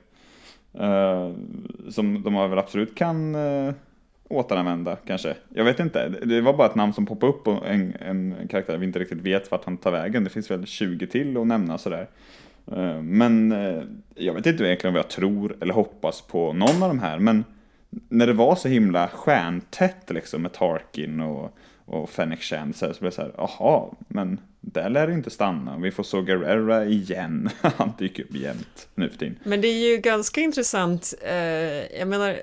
Eh, 0.78 1.32
som 1.90 2.22
de 2.22 2.34
väl 2.34 2.58
absolut 2.58 2.94
kan 2.94 3.34
eh, 3.34 3.74
återanvända 4.28 4.96
kanske. 5.06 5.34
Jag 5.48 5.64
vet 5.64 5.80
inte. 5.80 6.08
Det- 6.08 6.26
Det 6.26 6.40
var 6.40 6.52
bara 6.56 6.68
ett 6.68 6.74
namn 6.74 6.92
som 6.92 7.06
poppade 7.06 7.32
upp 7.32 7.46
och 7.48 7.68
en, 7.68 7.94
en 8.00 8.34
karaktär 8.50 8.76
vi 8.76 8.86
inte 8.86 8.98
riktigt 8.98 9.20
vet 9.20 9.50
vart 9.50 9.64
han 9.64 9.76
tar 9.76 9.90
vägen. 9.90 10.24
Det 10.24 10.30
finns 10.30 10.50
väl 10.50 10.66
20 10.66 11.06
till 11.06 11.36
att 11.36 11.46
nämna 11.46 11.78
sådär. 11.78 12.08
Eh, 12.72 13.02
men 13.02 13.52
eh, 13.52 13.82
jag 14.14 14.34
vet 14.34 14.46
inte 14.46 14.64
egentligen 14.64 14.94
vad 14.94 15.02
jag 15.02 15.10
tror 15.10 15.56
eller 15.60 15.74
hoppas 15.74 16.20
på 16.20 16.52
någon 16.52 16.82
av 16.82 16.88
de 16.88 16.98
här. 16.98 17.18
Men 17.18 17.44
när 18.08 18.26
det 18.26 18.32
var 18.32 18.56
så 18.56 18.68
himla 18.68 19.08
stjärntätt 19.08 20.10
liksom 20.10 20.42
med 20.42 20.52
Tarkin 20.52 21.20
och, 21.20 21.56
och 21.84 22.10
Fennec 22.10 22.40
Shand 22.40 22.76
så, 22.76 22.94
så 22.94 23.00
blev 23.00 23.10
det 23.10 23.16
så 23.16 23.22
här, 23.22 23.32
jaha, 23.36 23.88
men 24.08 24.40
där 24.60 24.90
lär 24.90 25.06
det 25.06 25.12
inte 25.12 25.30
stanna. 25.30 25.78
Vi 25.78 25.90
får 25.90 26.02
så 26.02 26.22
Guerrera 26.22 26.84
igen. 26.84 27.50
Han 27.60 27.92
dyker 27.98 28.22
upp 28.22 28.34
jämt 28.34 28.88
nu 28.94 29.10
för 29.10 29.18
tiden. 29.18 29.38
Men 29.44 29.60
det 29.60 29.68
är 29.68 29.90
ju 29.90 29.96
ganska 29.96 30.40
intressant, 30.40 31.14
eh, 31.22 31.98
jag 31.98 32.08
menar, 32.08 32.36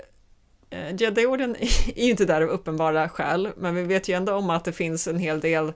Jedi-orden 0.97 1.55
är 1.95 2.03
ju 2.03 2.11
inte 2.11 2.25
där 2.25 2.41
av 2.41 2.49
uppenbara 2.49 3.09
skäl, 3.09 3.49
men 3.57 3.75
vi 3.75 3.83
vet 3.83 4.09
ju 4.09 4.15
ändå 4.15 4.33
om 4.33 4.49
att 4.49 4.65
det 4.65 4.71
finns 4.71 5.07
en 5.07 5.17
hel 5.17 5.39
del 5.39 5.73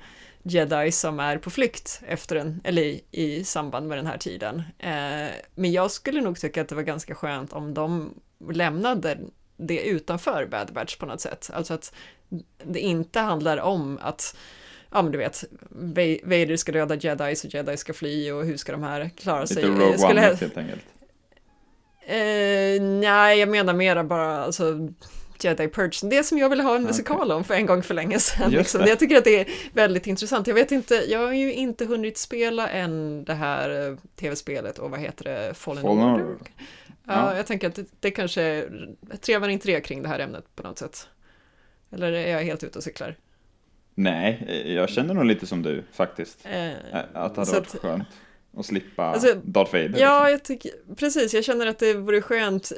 Jedi 0.48 0.92
som 0.92 1.20
är 1.20 1.38
på 1.38 1.50
flykt 1.50 2.02
efter 2.08 2.36
en, 2.36 2.62
eller 2.64 2.82
i, 2.82 3.04
i 3.12 3.44
samband 3.44 3.88
med 3.88 3.98
den 3.98 4.08
här 4.08 4.18
tiden. 4.18 4.64
Eh, 4.80 5.28
men 5.56 5.72
jag 5.72 5.92
skulle 5.92 6.22
nog 6.22 6.40
tycka 6.40 6.62
att 6.62 6.68
det 6.70 6.76
var 6.76 6.82
ganska 6.84 7.16
skönt 7.16 7.54
om 7.54 7.74
de 7.74 8.14
lämnade 8.52 9.18
det 9.58 9.80
utanför 9.88 10.46
Bad 10.46 10.74
Batch 10.74 10.96
på 10.96 11.06
något 11.06 11.22
sätt. 11.22 11.50
Alltså 11.54 11.74
att 11.74 11.94
det 12.64 12.80
inte 12.80 13.20
handlar 13.20 13.58
om 13.58 14.00
att 14.02 14.38
ja 14.92 15.02
men 15.02 15.12
du 15.12 15.18
vet, 15.18 15.44
Va- 15.70 16.20
Vader 16.24 16.56
ska 16.56 16.72
döda 16.72 16.96
Jedi 16.96 17.36
så 17.36 17.48
Jedi 17.48 17.78
ska 17.78 17.94
fly 17.94 18.32
och 18.32 18.46
hur 18.46 18.58
ska 18.58 18.72
de 18.72 18.84
här 18.84 19.10
klara 19.18 19.48
sig? 19.48 19.56
Lite 19.56 19.68
Rogue 19.68 19.98
skulle 19.98 20.12
One 20.12 20.22
hel- 20.22 20.36
helt 20.36 20.58
enkelt. 20.58 20.82
Eh, 22.08 22.82
nej, 22.82 23.40
jag 23.40 23.50
menar 23.50 23.74
mera 23.74 24.04
bara 24.04 24.44
alltså 24.44 24.90
Jedi 25.44 25.68
Purge, 25.68 26.10
det 26.10 26.24
som 26.24 26.38
jag 26.38 26.50
ville 26.50 26.64
ha 26.64 26.76
en 26.76 26.84
musikal 26.84 27.32
om 27.32 27.44
för 27.44 27.54
en 27.54 27.66
gång 27.66 27.84
för 27.84 27.94
länge 27.94 28.20
sedan. 28.20 28.52
Liksom. 28.52 28.82
Jag 28.88 29.00
tycker 29.00 29.18
att 29.18 29.24
det 29.24 29.40
är 29.40 29.48
väldigt 29.74 30.08
intressant. 30.08 30.48
Jag 30.48 30.56
vet 30.56 30.72
inte, 30.72 30.96
jag 31.08 31.20
har 31.20 31.34
ju 31.34 31.54
inte 31.54 31.86
hunnit 31.86 32.18
spela 32.18 32.70
än 32.70 33.24
det 33.26 33.34
här 33.34 33.90
eh, 33.92 33.98
tv-spelet 34.16 34.80
och 34.80 34.92
vad 34.92 35.00
heter 35.00 35.24
det, 35.24 35.54
Fallen, 35.58 35.82
Fallen 35.84 36.04
Order? 36.04 36.26
Order. 36.26 36.38
Ja, 37.08 37.36
jag 37.38 37.46
tänker 37.48 37.68
att 37.68 37.76
det, 37.76 37.86
det 38.00 38.12
kanske 38.12 38.66
trevar 39.22 39.50
inte 39.50 39.68
det 39.68 39.82
kring 39.82 40.02
det 40.04 40.10
här 40.10 40.20
ämnet 40.20 40.46
på 40.56 40.64
något 40.64 40.78
sätt. 40.80 41.08
Eller 41.92 42.12
är 42.12 42.32
jag 42.32 42.42
helt 42.42 42.64
ute 42.64 42.78
och 42.78 42.84
cyklar? 42.84 43.16
Nej, 43.96 44.64
jag 44.76 44.90
känner 44.90 45.14
nog 45.14 45.26
lite 45.26 45.48
som 45.48 45.62
du 45.62 45.84
faktiskt. 45.92 46.46
Eh, 46.46 46.70
Att 46.92 47.36
det 47.36 47.42
hade 47.42 47.52
varit 47.52 47.58
att- 47.76 47.82
skönt 47.82 48.08
att 48.58 48.66
slippa 48.66 49.04
Alltså, 49.04 49.36
Darth 49.44 49.72
Vader. 49.72 49.88
liksom. 49.88 50.04
Ja, 50.08 50.30
jag 50.30 50.44
tycker, 50.44 50.72
precis, 50.96 51.34
jag 51.34 51.44
känner 51.44 51.68
att 51.68 51.80
det 51.80 51.94
vore 51.94 52.22
skönt. 52.22 52.72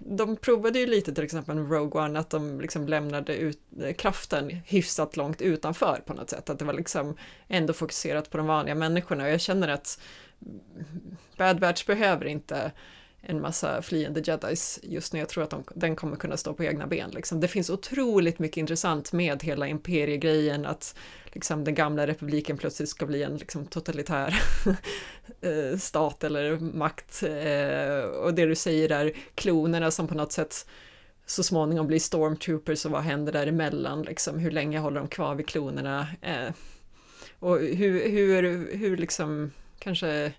De 0.00 0.36
provade 0.36 0.78
ju 0.78 0.86
lite 0.86 1.14
till 1.14 1.24
exempel 1.24 1.54
med 1.56 1.72
Rogue 1.72 2.02
One, 2.02 2.18
att 2.18 2.30
de 2.30 2.60
liksom 2.60 2.88
lämnade 2.88 3.36
ut 3.36 3.58
eh, 3.82 3.94
kraften 3.94 4.50
hyfsat 4.66 5.16
långt 5.16 5.42
utanför 5.42 6.00
på 6.06 6.12
något 6.14 6.30
sätt. 6.30 6.50
Att 6.50 6.58
det 6.58 6.64
var 6.64 6.74
liksom 6.74 7.16
ändå 7.48 7.72
fokuserat 7.72 8.30
på 8.30 8.36
de 8.36 8.46
vanliga 8.46 8.74
människorna. 8.74 9.24
Och 9.24 9.30
jag 9.30 9.40
känner 9.40 9.68
att 9.68 10.00
Bad 11.36 11.60
Batch 11.60 11.86
behöver 11.86 12.24
inte 12.24 12.72
en 13.30 13.40
massa 13.40 13.82
flyende 13.82 14.20
jedis 14.20 14.80
just 14.82 15.12
nu. 15.12 15.18
Jag 15.18 15.28
tror 15.28 15.44
att 15.44 15.50
de, 15.50 15.64
den 15.74 15.96
kommer 15.96 16.16
kunna 16.16 16.36
stå 16.36 16.54
på 16.54 16.64
egna 16.64 16.86
ben. 16.86 17.10
Liksom. 17.10 17.40
Det 17.40 17.48
finns 17.48 17.70
otroligt 17.70 18.38
mycket 18.38 18.56
intressant 18.56 19.12
med 19.12 19.42
hela 19.42 19.66
imperiegrejen, 19.66 20.66
att 20.66 20.94
liksom, 21.24 21.64
den 21.64 21.74
gamla 21.74 22.06
republiken 22.06 22.58
plötsligt 22.58 22.88
ska 22.88 23.06
bli 23.06 23.22
en 23.22 23.36
liksom, 23.36 23.66
totalitär 23.66 24.42
eh, 25.40 25.78
stat 25.78 26.24
eller 26.24 26.58
makt. 26.58 27.22
Eh, 27.22 28.10
och 28.10 28.34
det 28.34 28.46
du 28.46 28.54
säger 28.54 28.88
där, 28.88 29.12
klonerna 29.34 29.90
som 29.90 30.08
på 30.08 30.14
något 30.14 30.32
sätt 30.32 30.66
så 31.26 31.42
småningom 31.42 31.86
blir 31.86 31.98
stormtroopers 31.98 32.84
och 32.84 32.90
vad 32.90 33.02
händer 33.02 33.32
däremellan, 33.32 34.02
liksom, 34.02 34.38
hur 34.38 34.50
länge 34.50 34.78
håller 34.78 35.00
de 35.00 35.08
kvar 35.08 35.34
vid 35.34 35.46
klonerna? 35.46 36.06
Eh, 36.22 36.52
och 37.38 37.58
hur, 37.58 38.08
hur, 38.10 38.42
hur 38.76 38.96
liksom, 38.96 39.52
kanske 39.78 40.32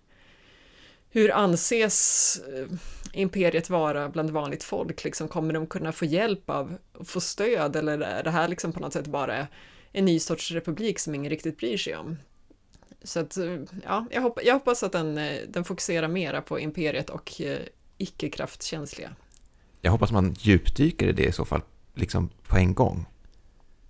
hur 1.12 1.32
anses 1.32 2.42
eh, 2.54 2.66
imperiet 3.14 3.70
vara 3.70 4.10
bland 4.10 4.30
vanligt 4.30 4.64
folk? 4.64 5.04
Liksom, 5.04 5.28
kommer 5.28 5.54
de 5.54 5.68
kunna 5.68 5.92
få 5.92 6.06
hjälp 6.06 6.50
av, 6.50 6.78
få 7.06 7.22
stöd 7.22 7.76
eller 7.76 8.00
är 8.00 8.24
det 8.24 8.32
här 8.32 8.48
liksom 8.48 8.74
på 8.74 8.80
något 8.80 8.94
sätt 8.94 9.08
bara 9.08 9.48
en 9.92 10.06
ny 10.06 10.20
sorts 10.20 10.52
republik 10.52 11.00
som 11.00 11.16
ingen 11.16 11.30
riktigt 11.30 11.58
bryr 11.58 11.78
sig 11.78 11.96
om? 11.96 12.18
Så 13.04 13.20
att, 13.20 13.38
eh, 13.38 13.58
ja, 13.84 14.06
jag, 14.12 14.22
hopp, 14.22 14.40
jag 14.44 14.54
hoppas 14.54 14.84
att 14.84 14.92
den, 14.92 15.18
eh, 15.18 15.38
den 15.48 15.64
fokuserar 15.64 16.08
mera 16.08 16.42
på 16.42 16.60
imperiet 16.60 17.10
och 17.10 17.32
icke-kraftkänsliga. 17.98 19.16
Jag 19.82 19.92
hoppas 19.92 20.12
man 20.12 20.36
djupdyker 20.40 21.08
i 21.08 21.12
det 21.12 21.26
i 21.26 21.32
så 21.32 21.46
fall, 21.46 21.62
liksom 21.96 22.30
på 22.48 22.58
en 22.58 22.74
gång. 22.74 23.06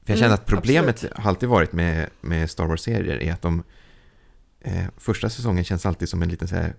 För 0.04 0.14
jag 0.14 0.18
Mm, 0.18 0.20
känner 0.20 0.34
att 0.34 0.46
problemet 0.46 0.90
absolut. 0.96 1.18
har 1.18 1.30
alltid 1.30 1.50
varit 1.50 1.72
med, 1.72 2.10
med 2.22 2.50
Star 2.50 2.66
Wars-serier 2.66 3.24
är 3.24 3.34
att 3.34 3.42
de... 3.42 3.64
Eh, 4.62 4.86
första 4.98 5.30
säsongen 5.30 5.64
känns 5.64 5.86
alltid 5.86 6.10
som 6.10 6.22
en 6.22 6.30
liten 6.30 6.48
så 6.48 6.56
här... 6.56 6.76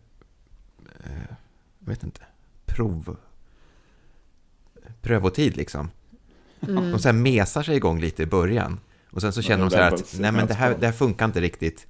Eh, 1.05 1.37
jag 1.79 1.89
vet 1.89 2.03
inte. 2.03 2.21
Prov... 2.67 3.17
Prövotid 5.03 5.57
liksom. 5.57 5.91
Mm. 6.61 6.91
De 6.91 6.99
så 6.99 7.09
här 7.09 7.13
mesar 7.13 7.63
sig 7.63 7.77
igång 7.77 8.01
lite 8.01 8.23
i 8.23 8.27
början. 8.27 8.81
Och 9.11 9.21
sen 9.21 9.33
så 9.33 9.43
känner 9.43 9.65
de 9.65 9.71
så 9.71 9.77
här 9.77 9.95
att 9.95 10.15
nej 10.19 10.33
men 10.33 10.47
det 10.47 10.55
här, 10.55 10.77
det 10.81 10.87
här 10.87 10.93
funkar 10.93 11.25
inte 11.25 11.41
riktigt. 11.41 11.87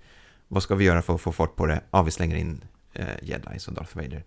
Vad 0.49 0.63
ska 0.63 0.75
vi 0.75 0.85
göra 0.85 1.03
för 1.03 1.15
att 1.15 1.21
få 1.21 1.33
fart 1.33 1.57
på 1.57 1.67
det? 1.67 1.81
Ja, 1.91 2.03
vi 2.03 2.11
slänger 2.11 2.37
in 2.37 2.65
eh, 2.93 3.07
jedis 3.23 3.69
och 3.69 3.75
Darth 3.75 3.97
Vader. 3.97 4.25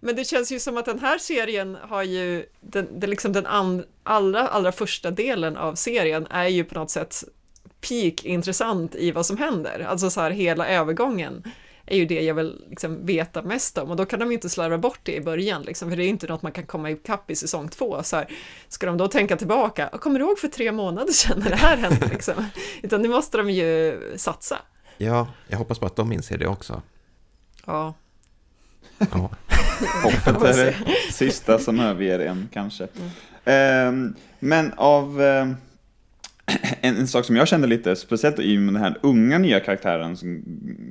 Men 0.00 0.16
det 0.16 0.24
känns 0.24 0.52
ju 0.52 0.60
som 0.60 0.76
att 0.76 0.84
den 0.84 0.98
här 0.98 1.18
serien 1.18 1.76
har 1.82 2.02
ju, 2.02 2.46
den, 2.60 3.00
det 3.00 3.06
liksom 3.06 3.32
den 3.32 3.46
an, 3.46 3.84
allra, 4.02 4.48
allra 4.48 4.72
första 4.72 5.10
delen 5.10 5.56
av 5.56 5.74
serien 5.74 6.26
är 6.30 6.48
ju 6.48 6.64
på 6.64 6.74
något 6.74 6.90
sätt 6.90 7.24
peak 7.80 8.24
intressant 8.24 8.94
i 8.94 9.10
vad 9.10 9.26
som 9.26 9.38
händer. 9.38 9.86
Alltså 9.88 10.10
så 10.10 10.20
här 10.20 10.30
hela 10.30 10.68
övergången 10.68 11.42
är 11.86 11.96
ju 11.96 12.04
det 12.04 12.22
jag 12.22 12.34
vill 12.34 12.64
liksom 12.68 13.06
veta 13.06 13.42
mest 13.42 13.78
om 13.78 13.90
och 13.90 13.96
då 13.96 14.04
kan 14.04 14.20
de 14.20 14.28
ju 14.28 14.34
inte 14.34 14.48
slarva 14.48 14.78
bort 14.78 15.00
det 15.02 15.14
i 15.16 15.20
början 15.20 15.62
liksom, 15.62 15.90
för 15.90 15.96
det 15.96 16.02
är 16.02 16.04
ju 16.04 16.10
inte 16.10 16.26
något 16.26 16.42
man 16.42 16.52
kan 16.52 16.66
komma 16.66 16.90
ikapp 16.90 17.30
i 17.30 17.36
säsong 17.36 17.68
två. 17.68 18.02
Så 18.02 18.16
här, 18.16 18.28
ska 18.68 18.86
de 18.86 18.96
då 18.96 19.08
tänka 19.08 19.36
tillbaka, 19.36 19.88
kommer 20.00 20.18
du 20.18 20.24
ihåg 20.24 20.38
för 20.38 20.48
tre 20.48 20.72
månader 20.72 21.12
sedan 21.12 21.38
när 21.38 21.50
det 21.50 21.56
här 21.56 21.76
hände 21.76 22.06
liksom? 22.06 22.34
Utan 22.82 23.02
nu 23.02 23.08
måste 23.08 23.38
de 23.38 23.50
ju 23.50 24.00
satsa. 24.16 24.58
Ja, 24.98 25.28
jag 25.48 25.58
hoppas 25.58 25.78
på 25.78 25.86
att 25.86 25.96
de 25.96 26.12
inser 26.12 26.38
det 26.38 26.46
också. 26.46 26.82
Ja, 27.66 27.94
Ja. 29.10 29.30
Hoppet 30.02 30.42
är 30.42 30.64
det 30.64 30.74
sista 31.12 31.58
som 31.58 31.80
överger 31.80 32.18
en 32.18 32.48
kanske. 32.52 32.88
Mm. 32.96 33.10
Ehm, 33.44 34.14
men 34.38 34.72
av 34.76 35.22
ehm, 35.22 35.56
en, 36.80 36.96
en 36.96 37.08
sak 37.08 37.24
som 37.24 37.36
jag 37.36 37.48
kände 37.48 37.66
lite, 37.66 37.96
speciellt 37.96 38.38
i 38.38 38.58
med 38.58 38.74
den 38.74 38.82
här 38.82 38.98
unga 39.02 39.38
nya 39.38 39.60
karaktären 39.60 40.16
som 40.16 40.44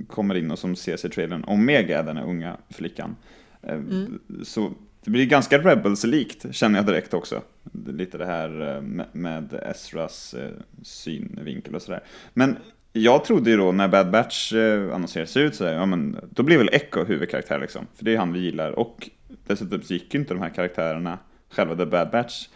kommer 0.10 0.36
in 0.36 0.52
och 0.52 0.60
som 0.60 0.74
ses 0.74 1.06
i 1.06 1.10
trailern, 1.10 1.44
Omega 1.48 2.04
den 2.04 2.18
här 2.18 2.26
unga 2.26 2.58
flickan. 2.70 3.16
Ehm, 3.64 4.20
Så 4.44 4.74
det 5.04 5.12
blir 5.12 5.26
ganska 5.26 5.58
Rebels-likt 5.58 6.46
känner 6.52 6.80
jag 6.80 6.86
direkt 6.86 7.14
också. 7.14 7.42
Lite 7.88 8.18
det 8.18 8.26
här 8.26 8.76
eh, 8.76 8.82
med, 8.82 9.08
med 9.12 9.54
Ezras 9.54 10.34
eh, 10.34 10.50
synvinkel 10.84 11.76
och 11.76 11.82
sådär. 11.82 12.04
Men 12.34 12.58
jag 12.94 13.26
trodde 13.26 13.50
ju 13.50 13.58
då 13.58 13.72
när 13.72 13.88
Bad 13.88 14.12
Batch 14.12 14.54
eh, 14.54 14.96
annonserades 14.96 15.38
ut 15.38 15.56
så 15.56 15.66
här, 15.66 15.74
ja 15.74 15.86
men 15.86 16.18
då 16.30 16.44
blir 16.44 16.58
väl 16.58 16.70
Echo 16.72 17.04
huvudkaraktär 17.04 17.60
liksom. 17.60 17.88
För 17.96 18.06
det 18.06 18.14
är 18.14 18.18
han 18.18 18.34
vi 18.34 18.40
gillar. 18.40 18.72
Och 18.72 19.10
dessutom 19.48 19.82
gick 19.84 20.14
ju 20.14 20.20
inte 20.20 20.34
de 20.34 20.40
här 20.40 20.50
karaktärerna, 20.50 21.20
själva 21.50 21.76
The 21.76 21.86
Bad 21.86 22.12
Batch, 22.12 22.48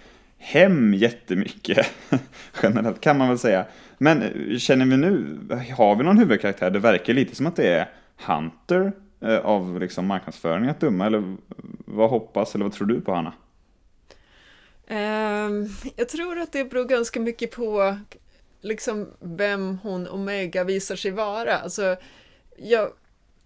hem 0.46 0.94
jättemycket. 0.94 1.88
Generellt 2.64 3.02
kan 3.02 3.18
man 3.18 3.30
väl 3.30 3.40
säga. 3.40 3.66
Men 3.98 4.22
eh, 4.22 4.58
känner 4.58 4.86
vi 4.86 4.98
nu, 4.98 5.40
har 5.78 5.96
vi 5.96 6.04
någon 6.04 6.18
huvudkaraktär? 6.18 6.72
Det 6.72 6.80
verkar 6.80 7.14
lite 7.14 7.36
som 7.36 7.48
att 7.48 7.56
det 7.56 7.68
är 7.68 7.90
Hunter 8.25 8.92
eh, 9.22 9.38
av 9.38 9.80
liksom 9.80 10.08
marknadsföring 10.08 10.70
att 10.70 10.80
döma. 10.80 11.06
Eller 11.06 11.18
eh, 11.18 11.36
vad 11.86 12.10
hoppas, 12.10 12.56
eller 12.56 12.66
vad 12.66 12.74
tror 12.74 12.88
du 12.88 13.02
på 13.02 13.14
Hanna? 13.14 13.34
Ehm, 14.88 15.70
jag 15.96 16.10
tror 16.10 16.40
att 16.40 16.52
det 16.52 16.66
beror 16.66 16.86
ganska 16.86 17.20
mycket 17.20 17.52
på 17.52 17.98
liksom 18.62 19.08
vem 19.20 19.78
hon 19.84 20.08
Omega 20.08 20.64
visar 20.64 20.96
sig 20.96 21.12
vara. 21.12 21.58
Alltså, 21.58 21.96
jag, 22.58 22.90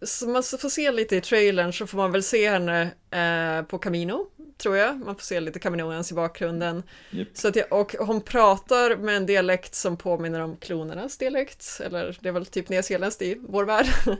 som 0.01 0.34
man 0.34 0.44
får 0.44 0.70
se 0.70 0.91
lite 0.91 1.15
i 1.15 1.22
trailern 1.22 1.74
så 1.74 1.88
får 1.88 1.98
man 1.98 2.12
väl 2.12 2.24
se 2.24 2.50
henne 2.50 2.82
eh, 3.12 3.65
på 3.65 3.77
Camino, 3.77 4.27
tror 4.59 4.77
jag. 4.77 4.99
Man 4.99 5.15
får 5.15 5.21
se 5.21 5.39
lite 5.39 5.59
Caminoans 5.59 6.11
i 6.11 6.13
bakgrunden. 6.13 6.83
Japp. 7.09 7.27
Så 7.33 7.47
att 7.47 7.55
jag, 7.55 7.71
och 7.71 7.91
hon 7.91 8.21
pratar 8.21 8.95
med 8.95 9.17
en 9.17 9.25
dialekt 9.25 9.75
som 9.75 9.97
påminner 9.97 10.39
om 10.39 10.57
klonernas 10.57 11.17
dialekt, 11.17 11.81
eller 11.85 12.17
det 12.21 12.29
är 12.29 12.33
väl 12.33 12.45
typ 12.45 12.69
nyzeeländskt 12.69 13.21
i 13.21 13.37
vår 13.39 13.65
värld. 13.65 13.87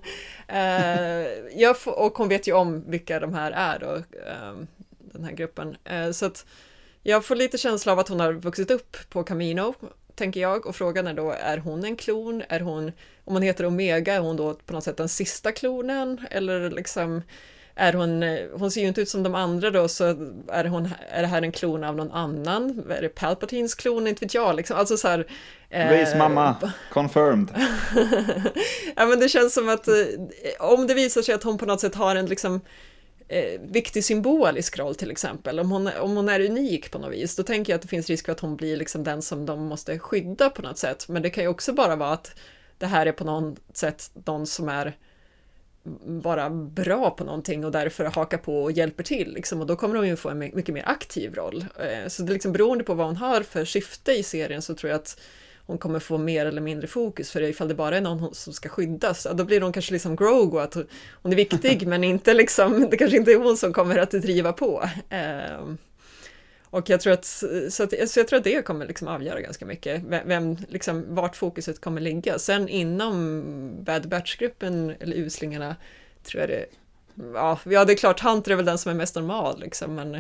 eh, 0.48 1.60
jag 1.62 1.78
får, 1.78 2.00
och 2.00 2.18
hon 2.18 2.30
vet 2.30 2.48
ju 2.48 2.54
om 2.54 2.92
vilka 2.92 3.20
de 3.20 3.34
här 3.34 3.52
är 3.52 3.80
då, 3.80 3.96
eh, 3.96 4.66
den 5.14 5.24
här 5.24 5.32
gruppen. 5.32 5.78
Eh, 5.84 6.12
så 6.12 6.26
att 6.26 6.46
jag 7.04 7.26
får 7.26 7.36
lite 7.36 7.58
känsla 7.58 7.92
av 7.92 8.00
att 8.00 8.10
hon 8.10 8.20
har 8.20 8.34
vuxit 8.34 8.72
upp 8.72 8.98
på 9.10 9.24
Camino, 9.24 9.74
tänker 10.16 10.40
jag, 10.40 10.66
och 10.66 10.76
frågan 10.76 11.08
är 11.08 11.14
då, 11.14 11.32
är 11.32 11.58
hon 11.58 11.84
en 11.84 11.96
klon? 11.96 12.44
Är 12.50 12.60
hon, 12.60 12.92
om 13.26 13.34
hon 13.34 13.42
heter 13.42 13.66
Omega, 13.66 14.14
är 14.14 14.20
hon 14.20 14.36
då 14.36 14.54
på 14.54 14.74
något 14.74 14.84
sätt 14.84 14.98
den 14.98 15.10
sista 15.10 15.52
klonen? 15.52 16.26
Eller 16.32 16.70
liksom, 16.70 17.22
är 17.80 17.94
hon, 17.94 18.24
eh, 18.24 18.40
hon 18.54 18.72
ser 18.72 18.82
ju 18.82 18.88
inte 18.88 19.02
ut 19.02 19.10
som 19.10 19.24
de 19.24 19.36
andra 19.36 19.72
då, 19.72 19.88
så 19.88 20.04
är, 20.48 20.66
hon, 20.66 20.90
är 21.10 21.22
det 21.22 21.28
här 21.28 21.42
en 21.42 21.52
klon 21.52 21.84
av 21.84 21.96
någon 21.96 22.12
annan? 22.12 22.84
Är 22.90 23.02
det 23.02 23.10
Palpatines 23.10 23.76
klon? 23.76 24.08
Inte 24.08 24.26
vet 24.26 24.34
jag, 24.34 24.56
liksom. 24.56 24.78
Alltså 24.78 24.98
så 24.98 25.08
här... 25.08 25.28
eh, 25.70 26.00
Race 26.00 26.18
mamma, 26.18 26.72
confirmed. 26.92 27.50
ja, 28.96 29.06
men 29.06 29.20
det 29.20 29.30
känns 29.30 29.54
som 29.54 29.70
att 29.70 29.88
eh, 29.88 29.94
om 30.60 30.88
det 30.88 30.94
visar 30.94 31.22
sig 31.22 31.36
att 31.36 31.44
hon 31.44 31.58
på 31.58 31.66
något 31.66 31.82
sätt 31.82 31.96
har 31.96 32.16
en 32.16 32.26
liksom 32.26 32.62
eh, 33.28 33.62
viktig 33.62 34.04
symbolisk 34.04 34.80
roll 34.80 34.96
till 34.96 35.12
exempel, 35.12 35.60
om 35.60 35.72
hon, 35.72 35.90
om 36.00 36.16
hon 36.16 36.30
är 36.30 36.40
unik 36.40 36.92
på 36.92 37.00
något 37.00 37.14
vis, 37.14 37.36
då 37.36 37.44
tänker 37.44 37.74
jag 37.74 37.76
att 37.76 37.82
det 37.82 37.88
finns 37.88 38.10
risk 38.10 38.26
för 38.26 38.32
att 38.32 38.40
hon 38.40 38.56
blir 38.56 38.78
liksom 38.78 39.04
den 39.04 39.22
som 39.22 39.46
de 39.46 39.66
måste 39.66 40.00
skydda 40.00 40.50
på 40.50 40.62
något 40.62 40.78
sätt. 40.78 41.06
Men 41.08 41.22
det 41.22 41.30
kan 41.30 41.44
ju 41.44 41.48
också 41.48 41.74
bara 41.74 41.96
vara 41.96 42.12
att 42.12 42.36
det 42.78 42.86
här 42.86 43.06
är 43.06 43.12
på 43.12 43.24
något 43.24 43.58
sätt 43.74 44.12
någon 44.26 44.48
som 44.48 44.70
är 44.70 44.96
bara 46.06 46.50
bra 46.50 47.10
på 47.10 47.24
någonting 47.24 47.66
och 47.66 47.72
därför 47.72 48.06
hakar 48.06 48.38
på 48.38 48.64
och 48.64 48.72
hjälper 48.72 49.04
till. 49.04 49.34
Liksom, 49.34 49.60
och 49.62 49.68
då 49.68 49.76
kommer 49.76 49.96
hon 49.96 50.08
ju 50.08 50.16
få 50.16 50.30
en 50.30 50.38
my- 50.40 50.52
mycket 50.54 50.74
mer 50.76 50.84
aktiv 50.88 51.36
roll. 51.36 51.66
Eh, 51.80 52.08
Så 52.08 52.24
det 52.24 52.32
är 52.32 52.34
liksom 52.34 52.52
beroende 52.52 52.84
på 52.84 52.94
vad 52.94 53.06
hon 53.08 53.18
har 53.18 53.42
för 53.42 53.66
syfte 53.66 54.12
i 54.12 54.24
serien 54.24 54.62
så 54.62 54.74
tror 54.76 54.90
jag 54.90 54.96
att 55.00 55.20
hon 55.66 55.78
kommer 55.78 56.00
få 56.00 56.18
mer 56.18 56.46
eller 56.46 56.62
mindre 56.62 56.88
fokus 56.88 57.32
för 57.32 57.42
ifall 57.42 57.68
det 57.68 57.76
bara 57.76 57.98
är 57.98 58.02
någon 58.02 58.36
som 58.36 58.54
ska 58.54 58.70
skyddas, 58.70 59.28
då 59.34 59.44
blir 59.44 59.62
hon 59.62 59.74
kanske 59.74 59.94
liksom 59.94 60.16
Grogu, 60.16 60.60
att 60.60 60.74
hon- 60.74 60.88
hon 61.22 61.32
är 61.32 61.36
viktig 61.36 61.88
men 61.88 62.04
inte 62.04 62.34
liksom, 62.34 62.88
det 62.92 62.98
kanske 62.98 63.18
inte 63.18 63.32
är 63.32 63.38
hon 63.38 63.58
som 63.58 63.74
kommer 63.74 63.98
att 63.98 64.12
driva 64.12 64.54
på. 64.54 64.84
Och 66.72 66.90
jag 66.90 67.02
tror 67.02 67.14
att, 67.14 67.26
så 67.70 67.84
att, 67.84 68.10
så 68.10 68.20
jag 68.20 68.28
tror 68.28 68.38
att 68.38 68.44
det 68.44 68.66
kommer 68.66 68.88
liksom 68.88 69.08
avgöra 69.08 69.42
ganska 69.42 69.66
mycket, 69.66 70.04
vem, 70.04 70.28
vem, 70.28 70.58
liksom, 70.68 71.06
vart 71.16 71.36
fokuset 71.36 71.82
kommer 71.82 72.02
ligga. 72.02 72.40
Sen 72.40 72.70
inom 72.70 73.44
Bad 73.84 74.10
Batch-gruppen, 74.10 74.96
eller 75.00 75.18
uslingarna, 75.18 75.76
tror 76.24 76.42
jag 76.42 76.50
det, 76.50 76.66
ja, 77.34 77.60
ja 77.64 77.86
det 77.86 77.94
är 77.94 77.98
klart, 77.98 78.20
Hunter 78.20 78.52
är 78.52 78.56
väl 78.56 78.66
den 78.66 78.78
som 78.78 78.92
är 78.92 78.96
mest 78.96 79.16
normal 79.16 79.60
liksom, 79.60 79.96
men 79.96 80.16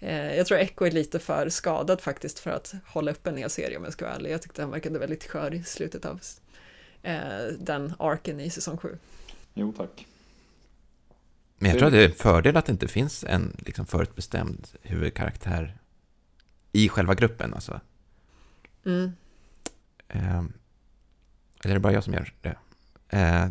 eh, 0.00 0.36
jag 0.36 0.46
tror 0.46 0.58
Echo 0.58 0.84
är 0.84 0.90
lite 0.90 1.18
för 1.18 1.48
skadad 1.48 2.00
faktiskt 2.00 2.38
för 2.38 2.50
att 2.50 2.74
hålla 2.86 3.10
upp 3.10 3.26
en 3.26 3.36
hel 3.36 3.50
serie 3.50 3.76
om 3.76 3.84
jag 3.84 3.92
ska 3.92 4.04
vara 4.04 4.14
ärlig. 4.14 4.30
Jag 4.30 4.42
tyckte 4.42 4.62
han 4.62 4.70
verkade 4.70 4.98
väldigt 4.98 5.24
skör 5.24 5.54
i 5.54 5.62
slutet 5.62 6.04
av 6.04 6.20
eh, 7.02 7.46
den 7.58 7.94
arken 7.98 8.40
i 8.40 8.50
säsong 8.50 8.76
7. 8.76 8.98
Jo 9.54 9.72
tack. 9.76 10.06
Men 11.58 11.70
jag 11.70 11.78
tror 11.78 11.86
att 11.86 11.92
det 11.92 12.00
är 12.00 12.08
en 12.08 12.14
fördel 12.14 12.56
att 12.56 12.66
det 12.66 12.72
inte 12.72 12.88
finns 12.88 13.24
en 13.24 13.56
liksom, 13.58 13.86
förutbestämd 13.86 14.68
huvudkaraktär 14.82 15.76
i 16.72 16.88
själva 16.88 17.14
gruppen. 17.14 17.54
Alltså. 17.54 17.80
Mm. 18.86 19.12
Eh, 20.08 20.42
eller 21.64 21.70
är 21.70 21.74
det 21.74 21.80
bara 21.80 21.92
jag 21.92 22.04
som 22.04 22.14
gör 22.14 22.32
det? 22.40 22.56
Eh, 23.08 23.46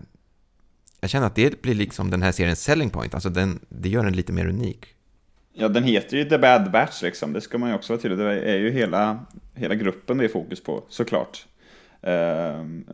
jag 1.01 1.09
känner 1.09 1.27
att 1.27 1.35
det 1.35 1.61
blir 1.61 1.75
liksom 1.75 2.11
den 2.11 2.21
här 2.21 2.31
seriens 2.31 2.63
selling 2.63 2.89
point, 2.89 3.13
alltså 3.13 3.29
den, 3.29 3.59
det 3.69 3.89
gör 3.89 4.03
den 4.03 4.13
lite 4.13 4.33
mer 4.33 4.47
unik. 4.47 4.95
Ja, 5.53 5.69
den 5.69 5.83
heter 5.83 6.17
ju 6.17 6.25
The 6.25 6.37
Bad 6.37 6.71
Batch 6.71 7.01
liksom, 7.01 7.33
det 7.33 7.41
ska 7.41 7.57
man 7.57 7.69
ju 7.69 7.75
också 7.75 7.93
vara 7.93 8.01
tydlig 8.01 8.19
Det 8.19 8.41
är 8.41 8.57
ju 8.57 8.71
hela, 8.71 9.25
hela 9.53 9.75
gruppen 9.75 10.17
det 10.17 10.23
är 10.23 10.29
fokus 10.29 10.63
på, 10.63 10.83
såklart. 10.89 11.45
Ehm, 12.01 12.85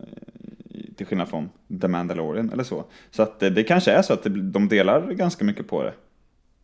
till 0.96 1.05
skillnad 1.05 1.29
från 1.29 1.50
The 1.81 1.88
Mandalorian 1.88 2.50
eller 2.50 2.63
så. 2.63 2.86
Så 3.12 3.24
att 3.24 3.39
det, 3.39 3.50
det 3.50 3.63
kanske 3.63 3.91
är 3.91 4.01
så 4.01 4.13
att 4.13 4.24
det, 4.24 4.29
de 4.29 4.67
delar 4.67 5.12
ganska 5.12 5.46
mycket 5.46 5.67
på 5.67 5.84
det. 5.84 5.93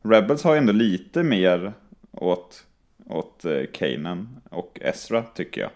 Rebels 0.03 0.43
har 0.43 0.53
ju 0.53 0.57
ändå 0.57 0.73
lite 0.73 1.23
mer 1.23 1.73
åt, 2.11 2.65
åt 3.09 3.45
eh, 3.45 3.61
Kanan 3.73 4.41
och 4.49 4.79
Ezra 4.81 5.23
tycker 5.23 5.61
jag. 5.61 5.69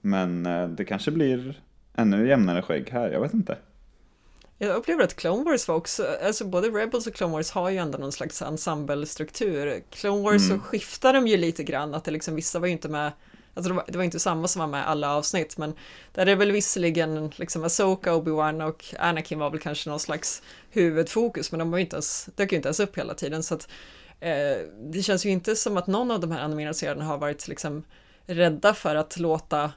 Men 0.00 0.46
eh, 0.46 0.68
det 0.68 0.84
kanske 0.84 1.10
blir 1.10 1.62
ännu 1.94 2.28
jämnare 2.28 2.62
skägg 2.62 2.90
här, 2.90 3.10
jag 3.10 3.20
vet 3.20 3.34
inte. 3.34 3.56
Jag 4.58 4.76
upplever 4.76 5.04
att 5.04 5.16
Clone 5.16 5.44
Wars 5.44 5.68
var 5.68 5.74
också, 5.74 6.06
alltså 6.26 6.44
både 6.44 6.68
Rebels 6.68 7.06
och 7.06 7.14
Clone 7.14 7.32
Wars 7.32 7.50
har 7.50 7.70
ju 7.70 7.76
ändå 7.76 7.98
någon 7.98 8.12
slags 8.12 8.42
ensemblestruktur. 8.42 9.82
Clone 9.90 10.22
Wars 10.22 10.42
Mm. 10.42 10.58
så 10.58 10.64
skiftar 10.64 11.12
de 11.12 11.26
ju 11.26 11.36
lite 11.36 11.64
grann, 11.64 11.94
att 11.94 12.04
det 12.04 12.10
liksom, 12.10 12.34
vissa 12.34 12.58
var 12.58 12.66
ju 12.66 12.72
inte 12.72 12.88
med, 12.88 13.12
alltså 13.54 13.68
det 13.72 13.76
var, 13.76 13.84
det 13.88 13.96
var 13.96 14.04
inte 14.04 14.20
samma 14.20 14.48
som 14.48 14.60
var 14.60 14.66
med 14.66 14.88
alla 14.88 15.14
avsnitt, 15.14 15.58
men 15.58 15.74
där 16.12 16.26
är 16.26 16.36
väl 16.36 16.52
visserligen 16.52 17.32
liksom 17.36 17.64
Asoka, 17.64 18.12
Obi-Wan 18.12 18.68
och 18.68 18.94
Anakin 18.98 19.38
var 19.38 19.50
väl 19.50 19.60
kanske 19.60 19.90
någon 19.90 20.00
slags 20.00 20.42
huvudfokus, 20.70 21.52
men 21.52 21.58
de 21.58 21.70
var 21.70 21.78
ju 21.78 21.84
inte 21.84 21.96
ens, 21.96 22.28
dök 22.36 22.52
ju 22.52 22.56
inte 22.56 22.68
ens 22.68 22.80
upp 22.80 22.98
hela 22.98 23.14
tiden, 23.14 23.42
så 23.42 23.54
att 23.54 23.68
det 24.92 25.02
känns 25.02 25.26
ju 25.26 25.30
inte 25.30 25.56
som 25.56 25.76
att 25.76 25.86
någon 25.86 26.10
av 26.10 26.20
de 26.20 26.32
här 26.32 26.40
animerade 26.40 26.74
serierna 26.74 27.04
har 27.04 27.18
varit 27.18 27.48
liksom 27.48 27.82
rädda 28.26 28.74
för 28.74 28.94
att 28.94 29.18
låta 29.18 29.72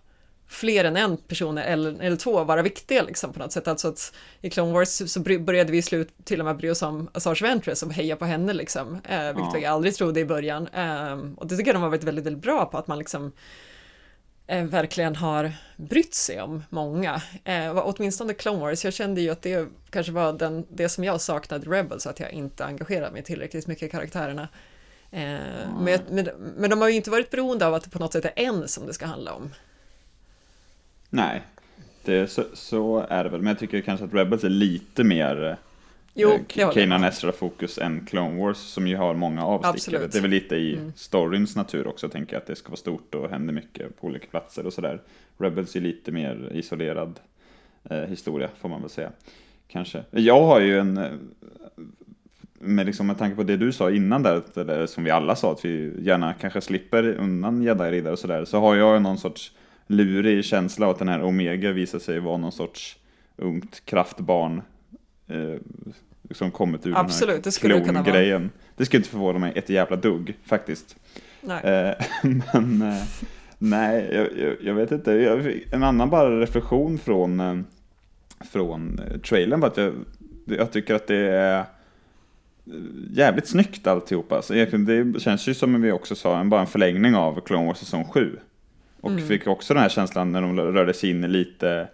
fler 0.47 0.85
än 0.85 0.97
en 0.97 1.17
person 1.17 1.57
eller, 1.57 2.01
eller 2.01 2.17
två 2.17 2.43
vara 2.43 2.61
viktiga 2.61 3.03
liksom 3.03 3.33
på 3.33 3.39
något 3.39 3.51
sätt. 3.51 3.67
Alltså 3.67 3.87
att 3.87 4.13
i 4.41 4.49
Clone 4.49 4.73
Wars 4.73 4.89
så 5.11 5.19
började 5.19 5.71
vi 5.71 5.81
slut 5.81 6.09
till 6.23 6.39
och 6.39 6.45
med 6.45 6.57
bry 6.57 6.69
oss 6.69 6.81
om 6.81 7.09
Assange 7.13 7.39
Ventress 7.41 7.83
och 7.83 7.93
heja 7.93 8.15
på 8.15 8.25
henne 8.25 8.53
liksom, 8.53 9.01
eh, 9.09 9.25
vilket 9.25 9.53
Ja. 9.53 9.59
jag 9.61 9.71
aldrig 9.71 9.95
trodde 9.95 10.19
i 10.19 10.25
början. 10.25 10.67
Eh, 10.67 11.19
och 11.37 11.47
det 11.47 11.57
tycker 11.57 11.69
jag 11.69 11.75
de 11.75 11.81
har 11.83 11.89
varit 11.89 12.03
väldigt, 12.03 12.25
väldigt 12.25 12.43
bra 12.43 12.65
på, 12.65 12.77
att 12.77 12.87
man 12.87 12.99
liksom 12.99 13.25
eh, 13.25 13.31
verkligen 14.47 15.15
har 15.15 15.51
brytt 15.75 16.13
sig 16.13 16.41
om 16.41 16.63
många. 16.69 17.21
Eh, 17.43 17.77
åtminstone 17.77 18.33
Clone 18.33 18.59
Wars, 18.59 18.85
jag 18.85 18.93
kände 18.93 19.21
ju 19.21 19.29
att 19.29 19.41
det 19.41 19.67
kanske 19.89 20.11
var 20.11 20.33
den, 20.33 20.65
det 20.69 20.89
som 20.89 21.03
jag 21.03 21.21
saknade 21.21 21.69
Rebels, 21.69 22.07
att 22.07 22.19
jag 22.19 22.31
inte 22.31 22.65
engagerade 22.65 23.11
mig 23.11 23.23
tillräckligt 23.23 23.67
mycket 23.67 23.83
i 23.83 23.89
karaktärerna. 23.89 24.47
Eh, 25.11 25.39
men, 25.79 25.99
men, 26.09 26.29
men 26.57 26.69
de 26.69 26.81
har 26.81 26.89
ju 26.89 26.95
inte 26.95 27.09
varit 27.09 27.31
beroende 27.31 27.67
av 27.67 27.73
att 27.73 27.83
det 27.83 27.89
på 27.89 27.99
något 27.99 28.13
sätt 28.13 28.25
är 28.25 28.33
en 28.35 28.67
som 28.67 28.87
det 28.87 28.93
ska 28.93 29.05
handla 29.05 29.33
om. 29.33 29.51
Nej, 31.09 31.41
det, 32.03 32.27
så, 32.27 32.43
så 32.53 33.05
är 33.09 33.23
det 33.23 33.29
väl. 33.29 33.41
Men 33.41 33.47
jag 33.47 33.59
tycker 33.59 33.81
kanske 33.81 34.05
att 34.05 34.13
Rebels 34.13 34.43
är 34.43 34.49
lite 34.49 35.03
mer 35.03 35.57
Jo, 36.17 36.29
eh, 36.29 36.71
Kanan 36.71 37.01
med. 37.01 37.09
Ezra-fokus 37.09 37.77
än 37.77 38.05
Clone 38.05 38.39
Wars 38.39 38.57
som 38.57 38.87
ju 38.87 38.95
har 38.95 39.13
många 39.13 39.45
avstickare. 39.45 39.73
Absolut. 39.73 40.11
Det 40.11 40.17
är 40.17 40.21
väl 40.21 40.31
lite 40.31 40.55
i 40.55 40.75
Mm. 40.77 40.91
storyns 40.95 41.55
natur 41.55 41.87
också, 41.87 42.09
tänker 42.09 42.33
jag, 42.33 42.41
att 42.41 42.47
det 42.47 42.55
ska 42.55 42.69
vara 42.69 42.77
stort 42.77 43.15
och 43.15 43.29
händer 43.29 43.53
mycket 43.53 44.01
på 44.01 44.07
olika 44.07 44.27
platser 44.27 44.65
och 44.65 44.73
sådär. 44.73 45.01
Rebels 45.37 45.75
är 45.75 45.81
lite 45.81 46.11
mer 46.11 46.49
isolerad 46.53 47.19
eh, 47.89 47.97
historia, 47.97 48.49
får 48.59 48.69
man 48.69 48.81
väl 48.81 48.89
säga. 48.89 49.11
Kanske. 49.67 50.03
Jag 50.11 50.41
har 50.41 50.59
ju 50.59 50.79
en, 50.79 50.97
eh, 50.97 51.11
med, 52.59 52.85
liksom, 52.85 53.07
med 53.07 53.17
tanke 53.17 53.35
på 53.35 53.43
det 53.43 53.57
du 53.57 53.71
sa 53.71 53.91
innan 53.91 54.23
där, 54.23 54.41
det 54.53 54.63
där, 54.63 54.85
som 54.85 55.03
vi 55.03 55.11
alla 55.11 55.35
sa, 55.35 55.51
att 55.51 55.65
vi 55.65 55.93
gärna 55.99 56.33
kanske 56.33 56.61
slipper 56.61 57.03
undan 57.07 57.61
jedi-riddare 57.63 58.11
och 58.13 58.19
sådär, 58.19 58.45
så 58.45 58.59
har 58.59 58.75
jag 58.75 58.93
ju 58.93 58.99
någon 58.99 59.17
sorts 59.17 59.51
lurig 59.87 60.45
känsla 60.45 60.89
att 60.91 60.99
den 60.99 61.07
här 61.07 61.23
Omega 61.23 61.71
visar 61.71 61.99
sig 61.99 62.19
vara 62.19 62.37
någon 62.37 62.51
sorts 62.51 62.97
ungt 63.37 63.85
kraftbarn 63.85 64.61
eh, 65.27 65.59
som 66.31 66.51
kommit 66.51 66.87
ur 66.87 66.97
Absolut, 66.97 67.33
den 67.35 67.41
det 67.41 67.45
här 67.47 67.51
skulle 67.51 67.73
det 67.75 67.79
kunna 67.81 67.93
vara. 67.93 68.03
klongrejen. 68.03 68.49
Det 68.75 68.85
skulle 68.85 68.99
inte 68.99 69.09
förvåna 69.09 69.39
mig 69.39 69.51
ett 69.55 69.69
jävla 69.69 69.95
dugg, 69.95 70.33
faktiskt. 70.45 70.95
Nej. 71.41 71.63
Eh, 71.63 71.93
men 72.53 72.81
eh, 72.81 73.03
nej, 73.57 74.09
jag, 74.13 74.55
jag, 74.61 74.73
vet 74.73 74.91
inte. 74.91 75.11
Jag, 75.11 75.59
en 75.71 75.83
annan 75.83 76.09
bara 76.09 76.39
reflektion 76.39 76.97
från, 76.97 77.39
eh, 77.39 77.55
från 78.51 78.99
eh, 78.99 79.17
trailern 79.19 79.59
var 79.59 79.67
att 79.67 79.77
jag, 79.77 79.93
jag 80.45 80.71
tycker 80.71 80.95
att 80.95 81.07
det 81.07 81.15
är 81.17 81.59
eh, 81.59 81.65
jävligt 83.11 83.47
snyggt 83.47 83.87
alltihopa. 83.87 84.41
Så 84.41 84.53
egentligen, 84.53 85.13
det 85.13 85.19
känns 85.19 85.47
ju 85.47 85.53
som 85.53 85.81
vi 85.81 85.91
också 85.91 86.15
sa, 86.15 86.39
en- 86.39 86.49
bara 86.49 86.61
en 86.61 86.67
förlängning 86.67 87.15
av 87.15 87.41
Clone 87.41 87.65
Wars 87.65 87.77
säsong 87.77 88.05
7. 88.05 88.39
Och 89.01 89.11
Mm. 89.11 89.27
fick 89.27 89.47
också 89.47 89.73
den 89.73 89.83
här 89.83 89.89
känslan 89.89 90.31
när 90.31 90.41
de 90.41 90.59
rörde 90.59 90.93
sig 90.93 91.09
in 91.09 91.23
i 91.23 91.27
lite 91.27 91.87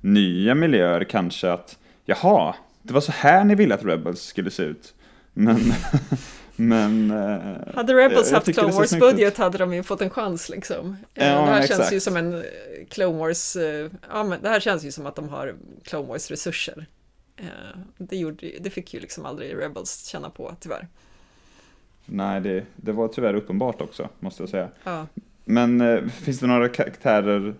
nya 0.00 0.54
miljöer 0.54 1.04
kanske 1.04 1.52
att 1.52 1.78
jaha, 2.04 2.54
det 2.86 2.94
var 2.94 3.00
så 3.00 3.12
här 3.12 3.44
ni 3.44 3.54
ville 3.54 3.74
att 3.74 3.84
Rebels 3.84 4.20
skulle 4.22 4.50
se 4.50 4.62
ut. 4.62 4.94
Men, 5.32 5.60
men... 6.56 7.10
eh, 7.10 7.74
Hade 7.74 7.94
Rebels 7.94 8.28
jag- 8.30 8.34
haft 8.34 8.52
Clone 8.54 8.68
det 8.68 8.72
ser 8.72 8.78
Wars 8.80 8.88
snyggt 8.88 9.04
ut. 9.04 9.10
budget 9.10 9.36
hade 9.38 9.58
de 9.58 9.74
ju 9.74 9.82
fått 9.82 10.00
en 10.02 10.10
chans 10.10 10.48
liksom. 10.48 10.96
Eh, 11.14 11.26
Ja, 11.28 11.32
det 11.40 11.46
här 11.46 11.60
exakt. 11.60 11.80
känns 11.80 11.92
ju 11.92 12.00
som 12.00 12.16
en 12.16 12.34
eh, 12.34 12.40
Clone 12.88 13.18
Wars, 13.18 13.56
ja 14.10 14.24
men 14.24 14.42
det 14.42 14.48
här 14.48 14.60
känns 14.60 14.84
ju 14.84 14.92
som 14.92 15.06
att 15.06 15.16
de 15.16 15.28
har 15.28 15.54
Clone 15.84 16.08
Wars 16.08 16.30
resurser. 16.30 16.86
Eh, 17.36 17.44
Det, 17.98 18.16
gjorde, 18.16 18.50
det 18.60 18.70
fick 18.70 18.94
ju 18.94 19.00
liksom 19.00 19.26
aldrig 19.26 19.56
Rebels 19.58 20.04
känna 20.06 20.30
på 20.30 20.54
tyvärr. 20.60 20.88
Nej, 22.06 22.40
det, 22.40 22.64
det 22.76 22.92
var 22.92 23.08
tyvärr 23.08 23.34
uppenbart 23.34 23.80
också, 23.80 24.08
måste 24.20 24.42
jag 24.42 24.50
säga. 24.50 24.68
Ja. 24.84 25.06
Men 25.44 26.10
finns 26.10 26.38
det 26.40 26.46
några 26.46 26.68
karaktärer 26.68 27.54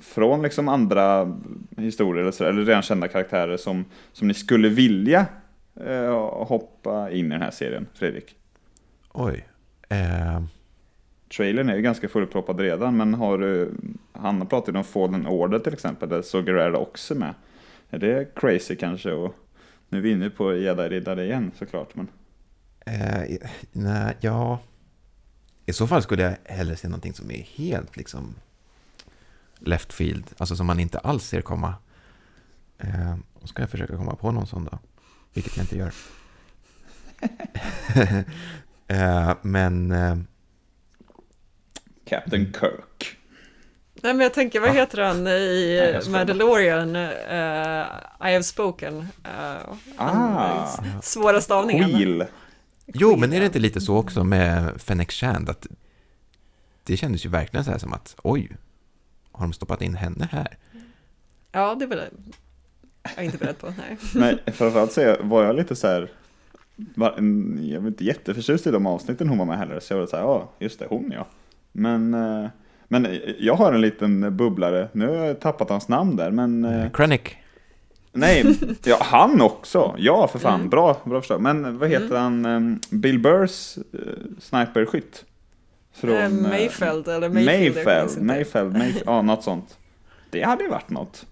från 0.00 0.42
liksom 0.42 0.68
andra 0.68 1.36
historier 1.76 2.22
eller, 2.22 2.32
så, 2.32 2.44
eller 2.44 2.64
redan 2.64 2.82
kända 2.82 3.08
karaktärer 3.08 3.56
som, 3.56 3.84
som 4.12 4.28
ni 4.28 4.34
skulle 4.34 4.68
vilja 4.68 5.26
eh, 5.86 6.44
hoppa 6.46 7.10
in 7.10 7.26
i 7.26 7.28
den 7.28 7.42
här 7.42 7.50
serien, 7.50 7.86
Fredrik? 7.94 8.36
Oj. 9.12 9.48
Eh, 9.88 10.42
Trailern 11.36 11.68
är 11.68 11.76
ju 11.76 11.82
ganska 11.82 12.08
fullproppad 12.08 12.60
redan, 12.60 12.96
men 12.96 13.14
har 13.14 13.38
du, 13.38 13.74
han 14.12 14.38
har 14.38 14.46
pratat 14.46 14.76
om 14.76 14.84
Fallen 14.84 15.26
Order 15.26 15.58
till 15.58 15.72
exempel, 15.72 16.08
där 16.08 16.22
så 16.22 16.42
Guerrero 16.42 16.76
också 16.76 17.14
med. 17.14 17.34
Är 17.90 17.98
det 17.98 18.34
crazy 18.34 18.76
kanske? 18.76 19.12
Och 19.12 19.34
nu 19.88 19.98
är 19.98 20.02
vi 20.02 20.10
inne 20.10 20.30
på 20.30 20.54
Jedi-riddare 20.54 21.24
igen 21.24 21.50
såklart, 21.58 21.94
men 21.94 22.08
eh, 22.86 23.38
nej, 23.72 24.16
ja. 24.20 24.58
I 25.66 25.72
så 25.72 25.86
fall 25.86 26.02
skulle 26.02 26.22
jag 26.22 26.34
hellre 26.44 26.76
se 26.76 26.88
någonting 26.88 27.12
som 27.12 27.30
är 27.30 27.46
helt 27.56 27.96
liksom 27.96 28.34
left 29.60 29.92
field, 29.92 30.24
alltså 30.38 30.56
som 30.56 30.66
man 30.66 30.80
inte 30.80 30.98
alls 30.98 31.24
ser 31.24 31.40
komma. 31.40 31.74
Eh, 32.78 33.16
och 33.34 33.48
ska 33.48 33.62
jag 33.62 33.70
försöka 33.70 33.96
komma 33.96 34.14
på 34.16 34.30
någon 34.32 34.46
sån 34.46 34.64
då, 34.64 34.78
vilket 35.34 35.56
jag 35.56 35.64
inte 35.64 35.76
gör. 35.78 35.92
eh, 38.88 39.34
men 39.42 39.92
eh, 39.92 40.16
Captain 42.04 42.52
Kirk. 42.60 43.16
Nej 44.02 44.14
men 44.14 44.20
jag 44.20 44.34
tänker, 44.34 44.60
vad 44.60 44.74
heter 44.74 45.02
han 45.02 45.26
i 45.26 45.80
Nej. 45.92 46.10
Mandalorian? 46.10 46.96
Eh, 46.96 47.86
I 48.20 48.32
have 48.32 48.42
spoken. 48.42 48.98
Uh, 48.98 49.74
Ah. 49.96 50.66
svåra 51.02 51.40
stavningen. 51.40 51.88
Quill. 51.90 52.24
Jo, 52.86 53.16
men 53.16 53.32
är 53.32 53.40
det 53.40 53.46
inte 53.46 53.58
lite 53.58 53.80
så 53.80 53.96
också 53.96 54.24
med 54.24 54.80
Fennec 54.80 55.10
Shand? 55.10 55.48
Att 55.48 55.66
det 56.84 56.96
kändes 56.96 57.24
ju 57.26 57.28
verkligen 57.28 57.64
så 57.64 57.70
här 57.70 57.78
som 57.78 57.92
att 57.92 58.16
oj, 58.22 58.50
har 59.38 59.46
de 59.46 59.52
stoppat 59.52 59.82
in 59.82 59.94
henne 59.94 60.28
här? 60.32 60.56
Ja, 61.52 61.74
det 61.74 61.84
är 61.84 61.88
väl 61.88 62.00
jag 63.02 63.18
är 63.18 63.22
inte 63.22 63.38
beredd 63.38 63.58
på. 63.58 63.66
Nej. 63.78 63.96
Men 64.14 64.54
framförallt 64.54 64.92
så 64.92 65.16
var 65.20 65.44
jag 65.44 65.56
lite 65.56 65.76
så 65.76 65.86
här, 65.86 66.10
var, 66.94 67.12
en- 67.18 67.68
jag 67.68 67.80
var 67.80 67.88
inte 67.88 68.04
jätteförtjust 68.04 68.66
i 68.66 68.70
de 68.70 68.86
avsnitten 68.86 69.28
hon 69.28 69.38
var 69.38 69.44
med 69.46 69.58
heller, 69.58 69.80
så 69.80 69.92
jag 69.92 69.98
var 70.00 70.06
så 70.06 70.16
här, 70.16 70.22
ja, 70.22 70.50
just 70.58 70.78
det, 70.78 70.86
hon 70.90 71.12
ja. 71.14 71.26
Men, 71.72 72.14
eh, 72.14 72.48
men 72.88 73.18
jag 73.38 73.54
har 73.54 73.72
en 73.72 73.80
liten 73.80 74.36
bubblare, 74.36 74.88
nu 74.92 75.06
har 75.08 75.14
jag 75.14 75.40
tappat 75.40 75.70
hans 75.70 75.88
namn 75.88 76.16
där, 76.16 76.30
men 76.30 76.64
eh, 76.64 76.90
Krennic, 76.90 77.20
nej, 78.12 78.56
ja, 78.84 78.98
han 79.00 79.40
också, 79.40 79.94
ja 79.98 80.28
för 80.28 80.38
fan, 80.38 80.54
Mm. 80.54 80.70
bra, 80.70 80.96
bra 81.04 81.20
förslag. 81.20 81.40
Men 81.40 81.78
vad 81.78 81.88
heter 81.88 82.16
han, 82.16 82.44
eh, 82.44 82.76
Bill 82.90 83.18
Burrs 83.18 83.78
eh, 83.78 84.00
sniperskytt? 84.40 85.24
Eh, 86.04 86.24
eh, 86.24 86.30
Mayfeld 86.30 87.08
eller 87.08 87.28
Mayfield. 87.28 87.74
Mayfeld. 87.74 88.22
Mayfeld, 88.22 88.72
Mayfeld, 88.72 89.02
ja 89.06 89.22
något 89.22 89.42
sånt. 89.44 89.78
Det 90.30 90.42
hade 90.42 90.64
ju 90.64 90.70
varit 90.70 90.90
något. 90.90 91.26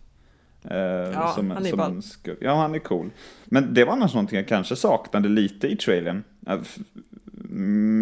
Eh, 0.71 0.77
Ja, 0.77 1.33
som, 1.37 1.51
han 1.51 1.67
är 1.67 1.71
som 1.71 1.81
en. 1.81 2.03
Ja, 2.41 2.55
han 2.55 2.75
är 2.75 2.79
cool. 2.79 3.11
Men 3.45 3.75
det 3.75 3.85
var 3.85 3.93
annars 3.93 4.15
någonting 4.15 4.37
jag 4.37 4.49
kanske 4.49 4.77
saknade 4.77 5.29
lite 5.29 5.69
i 5.69 5.77
trailern. 5.77 6.25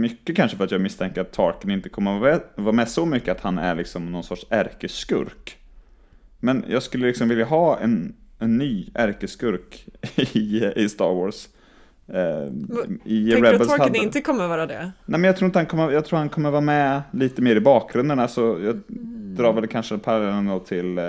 Mycket 0.00 0.36
kanske 0.36 0.56
för 0.56 0.64
att 0.64 0.70
jag 0.70 0.80
misstänker 0.80 1.20
att 1.20 1.32
Tarkin 1.32 1.70
inte 1.70 1.88
kommer 1.88 2.14
att 2.14 2.20
vara- 2.20 2.40
vara 2.56 2.72
med 2.72 2.88
så 2.88 3.06
mycket 3.06 3.28
att 3.36 3.40
han 3.40 3.58
är 3.58 3.74
liksom 3.74 4.12
någon 4.12 4.24
sorts 4.24 4.46
ärkeskurk. 4.50 5.56
Men 6.40 6.64
jag 6.68 6.82
skulle 6.82 7.06
liksom 7.06 7.28
vilja 7.28 7.44
ha 7.44 7.78
en, 7.78 8.14
en 8.38 8.58
ny 8.58 8.88
ärkeskurk 8.94 9.86
i, 10.16 10.64
i 10.76 10.88
Star 10.88 11.14
Wars. 11.14 11.48
Eh, 12.08 12.16
i 13.04 13.30
Tänker 13.30 13.42
du 13.42 13.46
att 13.48 13.52
Rebels 13.54 13.68
Tarkin 13.68 13.82
hade... 13.84 13.98
inte 13.98 14.20
kommer 14.20 14.48
vara 14.48 14.66
det? 14.66 14.92
Nej 15.06 15.20
men 15.20 15.24
jag 15.24 15.36
tror 15.36 15.46
inte 15.46 15.58
han 15.58 15.66
kommer, 15.66 15.90
jag 15.90 16.04
tror 16.04 16.18
han 16.18 16.28
kommer 16.28 16.50
vara 16.50 16.60
med 16.60 17.02
lite 17.10 17.42
mer 17.42 17.56
i 17.56 17.60
bakgrunden. 17.60 18.18
Alltså, 18.18 18.40
jag 18.40 18.80
Mm. 18.88 19.42
drar 19.42 19.52
väl 19.52 19.66
kanske 19.66 19.98
parallellen 19.98 20.60
till, 20.60 20.98
eh, 20.98 21.04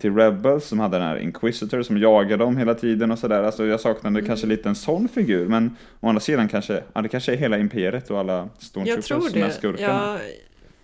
till 0.00 0.14
Rebels 0.16 0.66
som 0.66 0.80
hade 0.80 0.98
den 0.98 1.06
här 1.06 1.16
Inquisitor 1.16 1.82
som 1.82 1.98
jagade 1.98 2.44
dem 2.44 2.56
hela 2.56 2.74
tiden 2.74 3.10
och 3.10 3.18
sådär. 3.18 3.42
Alltså 3.42 3.66
jag 3.66 3.80
saknade 3.80 4.22
kanske 4.22 4.46
Mm. 4.46 4.56
lite 4.56 4.68
en 4.68 4.74
sån 4.74 5.08
figur. 5.08 5.48
Men 5.48 5.76
å 6.00 6.08
andra 6.08 6.20
sidan 6.20 6.48
kanske, 6.48 6.82
ja 6.92 7.02
det 7.02 7.08
kanske 7.08 7.32
är 7.32 7.36
hela 7.36 7.58
imperiet 7.58 8.10
och 8.10 8.18
alla 8.18 8.48
Stormtroopers 8.58 9.04
som 9.32 9.42
är 9.42 9.50
skurkarna. 9.50 9.88
Jag, 10.12 10.20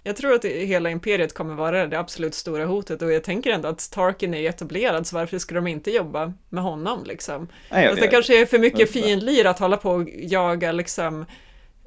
jag 0.07 0.17
tror 0.17 0.35
att 0.35 0.45
hela 0.45 0.91
imperiet 0.91 1.35
kommer 1.35 1.55
vara 1.55 1.87
det 1.87 1.99
absolut 1.99 2.35
stora 2.35 2.65
hotet 2.65 3.03
och 3.03 3.13
jag 3.13 3.25
tänker 3.25 3.51
ändå 3.51 3.69
att 3.69 3.91
Tarkin 3.91 4.35
är 4.35 4.49
etablerad 4.49 5.07
så 5.07 5.17
varför 5.17 5.39
skulle 5.39 5.61
de 5.61 5.67
inte 5.67 5.91
jobba 5.91 6.33
med 6.49 6.63
honom 6.63 7.05
liksom? 7.05 7.49
Nej, 7.71 7.89
Fast 7.89 8.03
det 8.03 8.09
kanske 8.09 8.43
är 8.43 8.47
för 8.47 8.59
mycket 8.59 8.91
fiendlir 8.91 9.47
att 9.47 9.59
hålla 9.59 9.77
på 9.77 9.91
och 9.91 10.09
jaga 10.17 10.73
liksom 10.73 11.25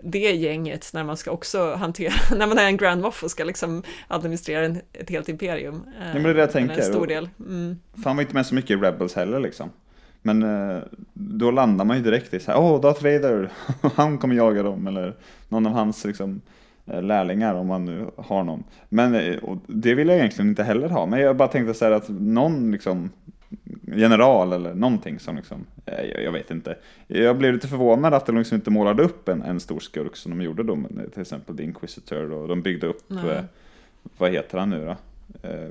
det 0.03 0.31
gänget 0.31 0.89
när 0.93 1.03
man 1.03 1.17
ska 1.17 1.31
också 1.31 1.73
hantera, 1.73 2.13
när 2.37 2.47
man 2.47 2.57
är 2.57 2.65
en 2.65 2.77
Grand 2.77 3.01
Moff 3.01 3.23
och 3.23 3.31
ska 3.31 3.43
liksom 3.43 3.83
administrera 4.07 4.65
en, 4.65 4.81
ett 4.93 5.09
helt 5.09 5.29
imperium. 5.29 5.83
men 6.13 6.23
det 6.23 6.29
är 6.29 6.33
det 6.33 6.39
jag 6.39 6.51
tänker. 6.51 6.75
En 6.75 6.83
stor 6.83 7.07
del. 7.07 7.29
Mm. 7.39 7.79
För 7.93 8.03
han 8.03 8.15
var 8.15 8.21
inte 8.21 8.33
med 8.33 8.45
så 8.45 8.55
mycket 8.55 8.71
i 8.71 8.75
Rebels 8.75 9.15
heller 9.15 9.39
liksom. 9.39 9.69
Men 10.21 10.43
eh, 10.43 10.81
då 11.13 11.51
landar 11.51 11.85
man 11.85 11.97
ju 11.97 12.03
direkt 12.03 12.33
i 12.33 12.39
så 12.39 12.51
här, 12.51 12.59
åh, 12.59 12.75
oh, 12.75 12.81
Darth 12.81 13.03
Vader, 13.03 13.49
han 13.95 14.17
kommer 14.17 14.35
jaga 14.35 14.63
dem, 14.63 14.87
eller 14.87 15.15
någon 15.49 15.65
av 15.65 15.73
hans 15.73 16.05
liksom, 16.05 16.31
eh, 16.35 16.41
lärlingar 17.01 17.55
om 17.55 17.67
man 17.67 17.85
nu 17.85 18.05
har 18.15 18.43
någon. 18.43 18.63
Men 18.89 19.15
eh, 19.15 19.37
och 19.37 19.57
det 19.67 19.95
vill 19.95 20.07
jag 20.07 20.17
egentligen 20.17 20.49
inte 20.49 20.63
heller 20.63 20.89
ha, 20.89 21.05
men 21.05 21.19
jag 21.19 21.37
bara 21.37 21.47
tänkte 21.47 21.73
så 21.73 21.85
här 21.85 21.91
att 21.91 22.09
någon 22.09 22.71
liksom 22.71 23.09
general 23.95 24.53
eller 24.53 24.73
någonting 24.73 25.19
som 25.19 25.35
liksom, 25.35 25.65
eh, 25.85 26.05
jag, 26.05 26.23
jag 26.23 26.31
vet 26.31 26.51
inte. 26.51 26.77
Jag 27.07 27.37
blev 27.37 27.53
lite 27.53 27.67
förvånad 27.67 28.13
att 28.13 28.25
de 28.25 28.37
liksom 28.37 28.55
inte 28.55 28.71
målade 28.71 29.03
upp 29.03 29.29
en, 29.29 29.41
en 29.41 29.59
stor 29.59 29.79
skurk 29.79 30.15
som 30.15 30.37
de 30.37 30.43
gjorde 30.43 30.63
då, 30.63 30.77
till 31.13 31.21
exempel 31.21 31.57
The 31.57 31.63
Inquisitor 31.63 32.31
och 32.31 32.47
de 32.47 32.61
byggde 32.61 32.87
upp, 32.87 33.11
eh, 33.11 33.43
vad 34.17 34.31
heter 34.31 34.57
han 34.57 34.69
nu 34.69 34.85
då? 34.85 34.95
Eh, 35.49 35.69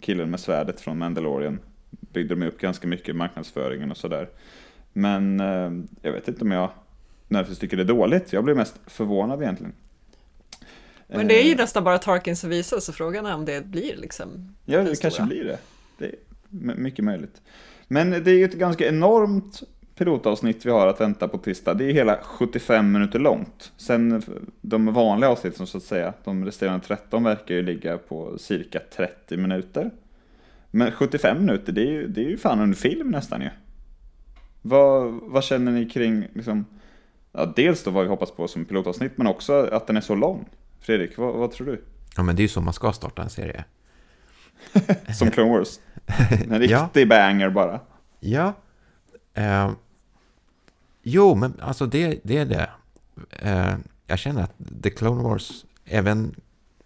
killen 0.00 0.30
med 0.30 0.40
svärdet 0.40 0.80
från 0.80 0.98
Mandalorian 0.98 1.58
byggde 1.90 2.34
de 2.34 2.46
upp 2.46 2.58
ganska 2.58 2.88
mycket 2.88 3.08
i 3.08 3.12
marknadsföringen 3.12 3.90
och 3.90 3.96
sådär. 3.96 4.28
Men 4.92 5.40
eh, 5.40 5.72
jag 6.02 6.12
vet 6.12 6.28
inte 6.28 6.44
om 6.44 6.50
jag 6.50 6.70
nödvändigtvis 7.28 7.58
tycker 7.58 7.76
det 7.76 7.82
är 7.82 7.96
dåligt. 7.96 8.32
Jag 8.32 8.44
blev 8.44 8.56
mest 8.56 8.80
förvånad 8.86 9.42
egentligen. 9.42 9.72
Men 11.16 11.28
det 11.28 11.40
är 11.40 11.44
ju 11.44 11.50
Eh, 11.52 11.56
nästan 11.56 11.84
bara 11.84 11.98
Tarkin 11.98 12.36
som 12.36 12.50
visar 12.50 12.80
så 12.80 12.92
frågan 12.92 13.26
är 13.26 13.34
om 13.34 13.44
det 13.44 13.66
blir 13.66 13.96
liksom 13.96 14.56
Ja, 14.64 14.82
det 14.82 15.00
kanske 15.02 15.22
blir 15.22 15.44
det. 15.44 15.58
Det 15.98 16.04
är 16.06 16.14
my- 16.48 16.74
mycket 16.74 17.04
möjligt. 17.04 17.42
Men 17.88 18.10
det 18.10 18.30
är 18.30 18.34
ju 18.38 18.44
ett 18.44 18.54
ganska 18.54 18.88
enormt 18.88 19.62
pilotavsnitt 19.94 20.66
vi 20.66 20.70
har 20.70 20.86
att 20.86 21.00
vänta 21.00 21.28
på 21.28 21.38
tisdag. 21.38 21.74
Det 21.74 21.84
är 21.84 21.92
hela 21.92 22.18
75 22.22 22.92
minuter 22.92 23.18
långt. 23.18 23.72
Sen 23.76 24.22
de 24.60 24.92
vanliga 24.92 25.30
avsnitten 25.30 25.66
så 25.66 25.76
att 25.78 25.82
säga, 25.84 26.12
de 26.24 26.44
resterande 26.44 26.86
13 26.86 27.24
verkar 27.24 27.54
ju 27.54 27.62
ligga 27.62 27.98
på 27.98 28.38
cirka 28.38 28.80
30 28.96 29.36
minuter. 29.36 29.90
Men 30.70 30.92
75 30.92 31.38
minuter, 31.38 31.72
det 31.72 31.80
är 31.82 31.90
ju, 31.92 32.06
det 32.08 32.20
är 32.24 32.28
ju 32.28 32.38
fan 32.38 32.60
en 32.60 32.74
film 32.74 33.10
nästan 33.10 33.40
ju. 33.42 33.48
Vad, 34.62 35.12
vad 35.22 35.44
känner 35.44 35.72
ni 35.72 35.90
kring, 35.90 36.26
liksom, 36.34 36.64
ja, 37.32 37.52
dels 37.56 37.82
då 37.82 37.90
vad 37.90 38.02
vi 38.04 38.08
hoppas 38.10 38.30
på 38.30 38.48
som 38.48 38.64
pilotavsnitt, 38.64 39.12
men 39.18 39.26
också 39.26 39.52
att 39.72 39.86
den 39.86 39.96
är 39.96 40.00
så 40.00 40.14
lång? 40.14 40.48
Fredrik, 40.80 41.18
vad, 41.18 41.34
vad 41.34 41.50
tror 41.52 41.66
du? 41.66 41.84
Ja, 42.16 42.22
men 42.22 42.36
det 42.36 42.40
är 42.40 42.44
ju 42.44 42.48
så 42.48 42.60
man 42.60 42.74
ska 42.74 42.92
starta 42.92 43.22
en 43.22 43.30
serie. 43.30 43.64
Som 45.18 45.30
Clone 45.30 45.50
Wars? 45.50 45.80
En 46.30 46.62
Ja. 46.68 46.82
riktig 46.84 47.08
banger 47.08 47.50
bara. 47.50 47.80
Ja. 48.20 48.52
Eh, 49.34 49.72
jo, 51.02 51.34
men 51.34 51.60
alltså 51.60 51.86
det, 51.86 52.20
det 52.22 52.36
är 52.38 52.44
det. 52.46 52.70
Eh, 53.30 53.74
jag 54.06 54.18
känner 54.18 54.42
att 54.42 54.52
The 54.82 54.90
Clone 54.90 55.22
Wars, 55.22 55.64
även 55.84 56.34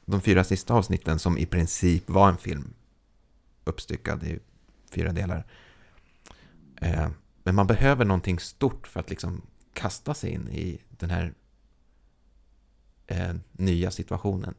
de 0.04 0.20
fyra 0.20 0.44
sista 0.44 0.74
avsnitten 0.74 1.18
som 1.18 1.38
i 1.38 1.46
princip 1.46 2.11
var 2.11 2.28
en 2.28 2.37
film 2.37 2.74
uppstyckad 3.64 4.24
i 4.24 4.38
fyra 4.90 5.12
delar. 5.12 5.44
Eh, 6.80 7.09
men 7.42 7.54
man 7.54 7.66
behöver 7.66 8.04
någonting 8.04 8.38
stort 8.38 8.87
för 8.87 9.00
att 9.00 9.11
liksom 9.11 9.42
kasta 9.72 10.14
sig 10.14 10.30
in 10.30 10.48
i 10.48 10.78
den 10.90 11.11
här 11.11 11.35
eh, 13.07 13.35
nya 13.53 13.90
situationen. 13.90 14.55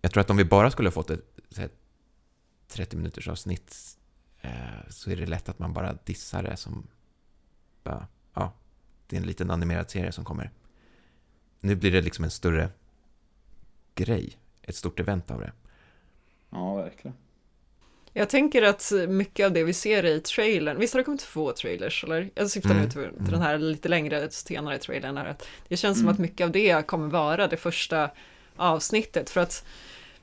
Jag 0.00 0.12
tror 0.12 0.20
att 0.20 0.30
om 0.30 0.36
vi 0.36 0.44
bara 0.44 0.70
skulle 0.70 0.88
ha 0.88 0.92
fått 0.92 1.10
ett 1.10 1.32
här, 1.56 1.70
30 2.68 2.96
minuters 2.96 3.28
avsnitt 3.28 3.98
eh, 4.40 4.88
så 4.88 5.10
är 5.10 5.16
det 5.16 5.26
lätt 5.26 5.48
att 5.48 5.58
man 5.58 5.72
bara 5.72 5.98
dissar 6.04 6.42
det 6.42 6.56
som 6.56 6.86
bara, 7.82 8.06
ja, 8.34 8.52
det 9.06 9.16
är 9.16 9.20
en 9.20 9.26
liten 9.26 9.50
animerad 9.50 9.90
serie 9.90 10.12
som 10.12 10.24
kommer. 10.24 10.50
Nu 11.60 11.74
blir 11.76 11.92
det 11.92 12.02
liksom 12.02 12.24
en 12.24 12.30
större 12.30 12.70
grej, 13.94 14.38
ett 14.62 14.76
stort 14.76 15.00
event 15.00 15.30
av 15.30 15.40
det. 15.40 15.52
Ja, 16.50 16.74
verkligen. 16.74 17.16
Jag 18.12 18.28
tänker 18.28 18.62
att 18.62 18.92
mycket 19.08 19.46
av 19.46 19.52
det 19.52 19.64
vi 19.64 19.72
ser 19.72 20.04
i 20.04 20.20
trailern, 20.20 20.78
visst 20.78 20.94
har 20.94 21.00
det 21.00 21.04
kommit 21.04 21.20
två 21.20 21.52
trailers 21.52 22.04
eller? 22.04 22.30
Jag 22.34 22.50
syftar 22.50 22.70
Mm, 22.70 22.82
nu 22.82 22.90
till, 22.90 23.02
till 23.24 23.32
den 23.32 23.42
här 23.42 23.58
lite 23.58 23.88
längre 23.88 24.30
senare 24.30 24.78
trailern 24.78 25.16
här. 25.16 25.26
att 25.26 25.48
Det 25.68 25.76
känns 25.76 25.98
Mm. 25.98 26.04
som 26.06 26.14
att 26.14 26.18
mycket 26.18 26.44
av 26.44 26.50
det 26.50 26.86
kommer 26.86 27.08
vara 27.08 27.46
det 27.48 27.56
första 27.56 28.10
avsnittet 28.56 29.30
för 29.30 29.40
att 29.40 29.64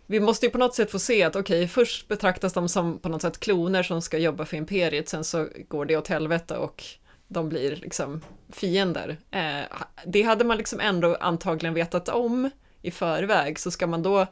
vi 0.05 0.19
måste 0.19 0.45
ju 0.45 0.49
på 0.51 0.57
något 0.57 0.75
sätt 0.75 0.91
få 0.91 0.99
se 0.99 1.23
att 1.23 1.35
okej, 1.35 1.67
först 1.67 2.07
betraktas 2.07 2.53
de 2.53 2.69
som 2.69 2.97
på 2.99 3.09
något 3.09 3.21
sätt 3.21 3.39
kloner 3.39 3.83
som 3.83 4.01
ska 4.01 4.17
jobba 4.17 4.45
för 4.45 4.57
imperiet, 4.57 5.09
sen 5.09 5.23
så 5.23 5.47
går 5.67 5.85
det 5.85 5.97
åt 5.97 6.07
helvete 6.07 6.57
och 6.57 6.83
de 7.27 7.49
blir 7.49 7.75
liksom 7.75 8.21
fiender. 8.53 9.17
Eh, 9.31 9.61
det 10.05 10.21
hade 10.21 10.43
man 10.43 10.57
liksom 10.57 10.79
ändå 10.79 11.15
antagligen 11.19 11.73
vetat 11.73 12.09
om 12.09 12.49
i 12.81 12.91
förväg, 12.91 13.59
så 13.59 13.71
ska 13.71 13.87
man 13.87 14.03
då 14.03 14.27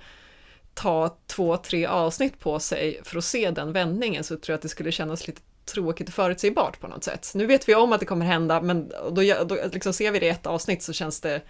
ta 0.77 1.17
två, 1.27 1.57
tre 1.57 1.85
avsnitt 1.85 2.39
på 2.39 2.59
sig 2.59 3.01
för 3.03 3.17
att 3.17 3.23
se 3.23 3.51
den 3.51 3.73
vändningen 3.73 4.23
så 4.23 4.37
tror 4.37 4.53
jag 4.53 4.55
att 4.55 4.61
det 4.61 4.69
skulle 4.69 4.91
kännas 4.91 5.27
lite 5.27 5.41
tråkigt 5.65 6.07
och 6.07 6.13
förutsägbart 6.13 6.79
på 6.79 6.87
något 6.87 7.03
sätt. 7.03 7.31
Nu 7.35 7.45
vet 7.45 7.69
vi 7.69 7.75
om 7.75 7.93
att 7.93 7.99
det 7.99 8.05
kommer 8.05 8.25
hända, 8.25 8.61
men 8.61 8.89
då, 8.89 9.21
då 9.45 9.57
liksom 9.73 9.93
ser 9.93 10.11
vi 10.11 10.19
det 10.19 10.25
i 10.25 10.29
ett 10.29 10.45
avsnitt 10.45 10.83
så 10.83 10.93
känns 10.93 11.21
det 11.21 11.41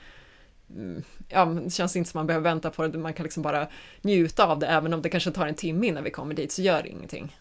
mm, 0.70 1.04
Ja, 1.30 1.46
det 1.46 1.70
känns 1.70 1.96
inte 1.96 2.10
som 2.10 2.18
man 2.18 2.28
behöver 2.28 2.44
vänta 2.44 2.70
på 2.70 2.88
det, 2.88 2.98
man 2.98 3.14
kan 3.14 3.24
liksom 3.24 3.44
bara 3.44 3.68
njuta 4.02 4.46
av 4.46 4.60
det, 4.60 4.68
även 4.68 4.94
om 4.94 5.02
det 5.02 5.10
kanske 5.10 5.32
tar 5.32 5.48
en 5.48 5.56
timme 5.56 5.88
innan 5.88 6.04
vi 6.04 6.12
kommer 6.12 6.36
dit, 6.36 6.52
så 6.52 6.62
gör 6.62 6.84
det 6.84 6.90
ingenting. 6.90 7.36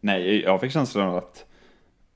Nej, 0.00 0.42
jag 0.42 0.60
fick 0.60 0.72
känslan 0.72 1.08
av 1.08 1.16
att, 1.16 1.44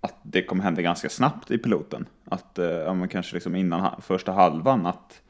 att 0.00 0.16
det 0.22 0.42
kommer 0.42 0.64
hända 0.64 0.83
ganska 0.83 1.09
snabbt 1.09 1.50
i 1.50 1.59
piloten. 1.59 2.07
Att, 2.24 2.59
eh, 2.59 2.66
ja, 2.66 2.94
men 2.94 3.09
kanske 3.09 3.35
liksom 3.35 3.57
innan 3.57 4.02
första 4.02 4.33
halvan, 4.33 4.87
att, 4.87 5.22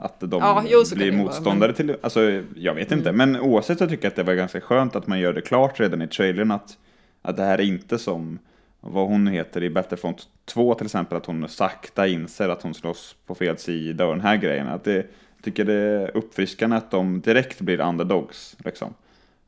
att 0.00 0.20
de 0.20 0.40
Ja, 0.40 0.64
jo, 0.66 0.82
blir 0.94 1.12
vara, 1.12 1.22
motståndare 1.22 1.72
till, 1.72 1.96
alltså 2.02 2.42
jag 2.56 2.74
vet 2.74 2.92
inte, 2.92 3.12
men 3.12 3.40
oavsett 3.40 3.78
så 3.78 3.86
tycker 3.86 4.04
jag 4.04 4.10
att 4.10 4.16
det 4.16 4.22
var 4.22 4.34
ganska 4.34 4.60
skönt 4.60 4.96
att 4.96 5.06
man 5.06 5.20
gör 5.20 5.32
det 5.32 5.40
klart 5.40 5.80
redan 5.80 6.02
i 6.02 6.08
trailern 6.08 6.50
att, 6.50 6.78
att 7.22 7.36
det 7.36 7.42
här 7.42 7.58
är 7.58 7.62
inte 7.62 7.98
som 7.98 8.38
vad 8.80 9.08
hon 9.08 9.26
heter 9.26 9.62
i 9.62 9.70
Battlefront 9.70 10.28
2 10.44 10.74
till 10.74 10.86
exempel, 10.86 11.16
att 11.18 11.26
hon 11.26 11.48
sakta 11.48 12.06
inser 12.08 12.48
att 12.48 12.62
hon 12.62 12.74
slåss 12.74 13.16
på 13.26 13.34
fel 13.34 13.58
sida 13.58 14.06
och 14.06 14.12
den 14.12 14.20
här 14.24 14.36
grejen. 14.36 14.68
Att 14.68 14.84
det, 14.84 14.94
jag 15.36 15.44
tycker 15.44 15.64
det 15.64 15.74
är 15.74 16.16
uppfriskande 16.16 16.76
att 16.76 16.90
de 16.90 17.20
direkt 17.20 17.60
blir 17.60 17.80
underdogs. 17.80 18.56
Liksom. 18.64 18.94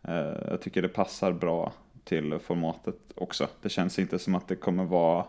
Eh, 0.02 0.14
Jag 0.50 0.60
tycker 0.60 0.82
det 0.82 0.88
passar 0.88 1.32
bra 1.32 1.72
till 2.04 2.38
formatet 2.44 2.96
också. 3.14 3.48
Det 3.62 3.68
känns 3.68 3.98
inte 3.98 4.18
som 4.18 4.34
att 4.34 4.48
det 4.48 4.56
kommer 4.56 4.84
vara 4.84 5.24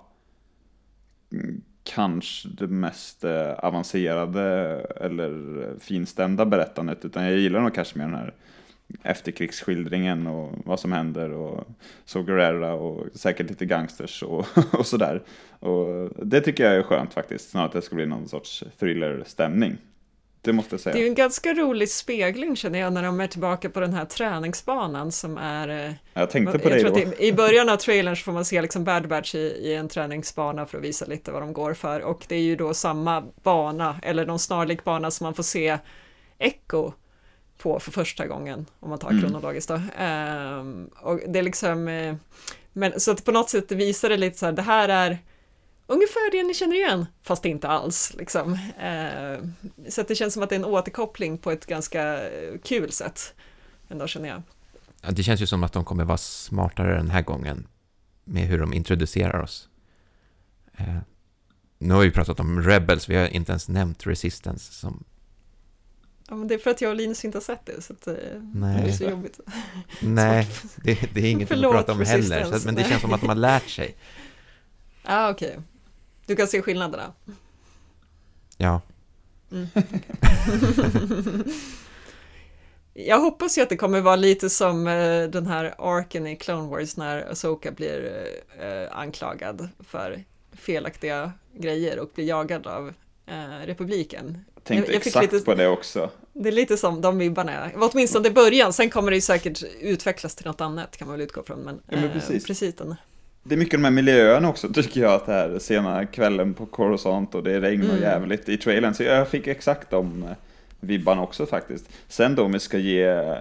mm, 1.31 1.62
kanske 1.84 2.50
det 2.50 2.67
mest 2.67 3.24
eh, 3.24 3.52
avancerade 3.52 4.41
eller 4.96 5.65
finstämda 5.80 6.46
berättandet, 6.46 7.06
utan 7.06 7.24
jag 7.24 7.38
gillar 7.38 7.62
nog 7.62 7.76
kanske 7.76 7.98
mer 7.98 8.06
den 8.06 8.15
här 8.15 8.34
efterkrigsskildringen 9.04 10.28
och 10.28 10.52
vad 10.65 10.80
som 10.80 10.91
händer 10.91 11.32
och 11.32 11.67
så 12.06 12.24
Guerrera 12.24 12.74
och 12.74 13.06
säkert 13.13 13.50
lite 13.50 13.65
gangsters 13.65 14.24
och, 14.24 14.46
och 14.74 14.86
sådär. 14.86 15.22
Och 15.60 16.10
det 16.26 16.41
tycker 16.41 16.63
jag 16.63 16.76
är 16.76 16.84
skönt 16.84 17.13
faktiskt, 17.13 17.50
snarare 17.50 17.67
att 17.67 17.74
det 17.74 17.82
ska 17.82 17.96
bli 17.96 18.06
någon 18.06 18.28
sorts 18.28 18.63
thrillerstämning 18.80 19.78
det 20.43 20.53
måste 20.53 20.73
jag 20.73 20.79
säga. 20.82 20.93
Det 20.93 20.99
är 20.99 21.01
ju 21.01 21.08
en 21.08 21.15
ganska 21.15 21.53
rolig 21.53 21.89
spegling 21.89 22.56
känner 22.56 22.79
jag 22.79 22.93
när 22.93 23.03
de 23.03 23.21
är 23.21 23.27
tillbaka 23.27 23.69
på 23.69 23.79
den 23.79 23.93
här 23.93 24.06
träningsbanan 24.06 25.12
som 25.12 25.38
är 25.38 25.86
eh, 25.88 25.91
Jag 26.13 26.29
tänkte 26.29 26.60
på 26.60 26.69
jag 26.69 26.79
tror 26.79 26.89
då. 26.89 26.99
i, 26.99 27.27
I 27.27 27.34
början 27.34 27.69
av 27.69 27.77
trailern 27.77 28.15
så 28.15 28.23
får 28.23 28.32
man 28.32 28.45
se 28.45 28.62
liksom 28.62 28.84
Bad 28.84 29.08
Batch 29.08 29.36
i, 29.36 29.38
i 29.38 29.75
en 29.75 29.89
träningsbana 29.89 30.65
för 30.65 30.77
att 30.77 30.84
visa 30.84 31.06
lite 31.06 31.32
vad 31.32 31.41
de 31.41 31.53
går 31.53 31.73
för 31.73 31.99
och 32.01 32.25
det 32.27 32.36
är 32.36 32.41
ju 32.41 32.56
då 32.56 32.73
samma 32.73 33.23
bana 33.43 33.99
eller 34.03 34.25
någon 34.25 34.39
snarlik 34.39 34.84
bana 34.84 35.12
som 35.12 35.23
man 35.25 35.34
får 35.34 35.43
se 35.43 35.77
Echo 36.39 36.91
på 37.58 37.79
för 37.79 37.91
första 37.91 38.27
gången 38.27 38.65
om 38.79 38.89
man 38.89 38.99
tar 38.99 39.10
Mm. 39.10 39.21
kronologiskt 39.23 39.69
då. 39.69 39.82
Ehm, 39.97 40.89
och 41.01 41.19
det 41.27 41.39
är 41.39 41.43
liksom, 41.43 41.88
eh, 41.88 42.15
men 42.73 42.99
så 42.99 43.12
att 43.12 43.25
på 43.25 43.32
något 43.32 43.49
sätt 43.49 43.71
visar 43.71 44.10
det 44.10 44.17
lite 44.17 44.38
så 44.38 44.45
här, 44.45 44.53
det 44.53 44.62
här 44.62 44.89
är 44.89 45.17
ungefär 45.88 46.32
det 46.32 46.43
ni 46.43 46.54
känner 46.54 46.76
igen, 46.76 47.06
fast 47.22 47.46
inte 47.46 47.67
alls 47.67 48.13
liksom. 48.17 48.58
Ehm, 48.80 49.54
så 49.89 50.04
det 50.04 50.15
känns 50.15 50.34
som 50.34 50.43
att 50.43 50.50
det 50.50 50.56
är 50.56 50.60
en 50.60 50.65
återkoppling 50.65 51.38
på 51.38 51.52
ett 51.52 51.65
ganska 51.65 52.30
eh, 52.30 52.58
kul 52.63 52.91
sätt, 52.91 53.34
ändå 53.89 54.08
känner 54.08 54.30
jag. 54.30 54.41
Ja, 55.02 55.12
Det 55.12 55.24
känns 55.24 55.41
ju 55.41 55.48
som 55.48 55.63
att 55.63 55.74
de 55.74 55.86
kommer 55.86 56.06
vara 56.06 56.17
smartare 56.17 56.96
den 56.96 57.10
här 57.10 57.22
gången 57.22 57.67
med 58.24 58.48
hur 58.48 58.60
de 58.60 58.74
introducerar 58.74 59.41
oss. 59.41 59.69
nu 61.80 61.93
har 61.93 62.02
vi 62.02 62.12
pratat 62.12 62.39
om 62.39 62.62
Rebels, 62.62 63.10
vi 63.10 63.15
har 63.15 63.28
inte 63.28 63.52
ens 63.52 63.69
nämnt 63.69 64.08
Resistance 64.08 64.74
som... 64.74 65.04
Ja, 66.30 66.36
men 66.36 66.48
det 66.48 66.54
är 66.54 66.58
för 66.58 66.72
att 66.72 66.82
jag 66.82 66.89
och 66.89 66.96
Linus 66.96 67.26
inte 67.26 67.38
har 67.38 67.43
sett 67.43 67.65
det, 67.65 67.82
så 67.82 67.93
eh, 67.93 68.13
det 68.54 68.89
är 68.89 68.91
så 68.91 69.04
jobbigt. 69.04 69.39
Nej, 70.00 70.48
det, 70.76 71.13
det 71.13 71.32
är 71.32 71.46
Förlåt, 71.46 71.76
att 71.76 71.86
prata 71.86 71.91
om 71.91 72.06
heller, 72.06 72.60
så, 72.60 72.65
men 72.65 72.76
det 72.76 72.84
känns 72.84 73.02
som 73.02 73.13
att 73.13 73.22
de 73.22 73.28
har 73.30 73.36
lärt 73.36 73.69
sig. 73.69 73.96
Ja, 75.04 75.12
ah, 75.28 75.32
okej. 75.32 75.60
Du 76.25 76.36
kan 76.36 76.47
se 76.47 76.62
skillnaderna. 76.62 77.13
Ja, 78.57 78.81
Jag 82.93 83.19
hoppas 83.19 83.57
ju 83.57 83.62
att 83.62 83.69
det 83.69 83.77
kommer 83.77 84.01
vara 84.01 84.15
lite 84.15 84.49
som 84.49 84.88
eh, 84.88 85.23
den 85.23 85.47
här 85.47 85.75
arken 85.77 86.27
i 86.27 86.36
Clone 86.36 86.69
Wars 86.69 86.97
när 86.97 87.31
Asoka 87.31 87.71
blir 87.71 88.25
eh, 88.59 88.97
anklagad 88.97 89.69
för 89.79 90.23
felaktiga 90.51 91.31
grejer 91.57 91.99
och 91.99 92.09
blir 92.15 92.25
jagad 92.25 92.67
av 92.67 92.93
eh, 93.25 93.65
republiken. 93.65 94.45
Tänkte 94.63 94.73
Jag- 94.91 94.95
jag 94.95 95.03
fick 95.03 95.15
exakt 95.15 95.33
lite- 95.33 95.45
på 95.45 95.55
det 95.55 95.67
också. 95.67 96.09
Det 96.33 96.49
är 96.49 96.53
lite 96.53 96.77
som 96.77 97.01
de 97.01 97.17
vibbarna, 97.17 97.71
åtminstone 97.75 98.27
i 98.27 98.31
början, 98.31 98.73
sen 98.73 98.89
kommer 98.89 99.12
det 99.12 99.17
ju 99.17 99.21
säkert 99.21 99.63
utvecklas 99.81 100.36
till 100.36 100.45
något 100.45 100.62
annat 100.62 100.97
kan 100.97 101.07
man 101.07 101.17
väl 101.17 101.21
utgå 101.25 101.43
från. 101.43 101.59
Men, 101.59 101.81
Ja, 101.89 101.95
men 101.95 102.03
eh, 102.05 102.12
precis. 102.13 102.45
precis 102.45 102.75
den. 102.75 102.95
Det 103.43 103.56
är 103.56 103.60
mycket 103.60 103.73
de 103.79 103.84
här 103.84 103.91
miljöerna 103.91 104.49
också 104.49 104.69
tycker 104.73 105.01
jag 105.01 105.13
att 105.13 105.25
det 105.25 105.32
här 105.32 105.60
sena 105.60 106.06
kvällen 106.06 106.53
på 106.53 106.65
Coruscant 106.65 107.36
och 107.36 107.43
det 107.43 107.51
är 107.51 107.62
regn 107.62 107.82
och 107.84 107.89
Mm. 107.89 108.01
jävligt 108.01 108.49
i 108.49 108.58
trailern. 108.58 108.93
Så 108.93 109.03
jag 109.03 109.27
fick 109.27 109.47
exakt 109.47 109.89
de 109.89 110.23
eh, 110.23 110.29
vibbarna 110.79 111.21
också 111.21 111.45
faktiskt. 111.45 111.89
Sen 112.08 112.36
då 112.36 112.43
om 112.43 112.51
vi 112.51 112.60
ska 112.60 112.77
ge, 112.77 113.03
eh, 113.03 113.36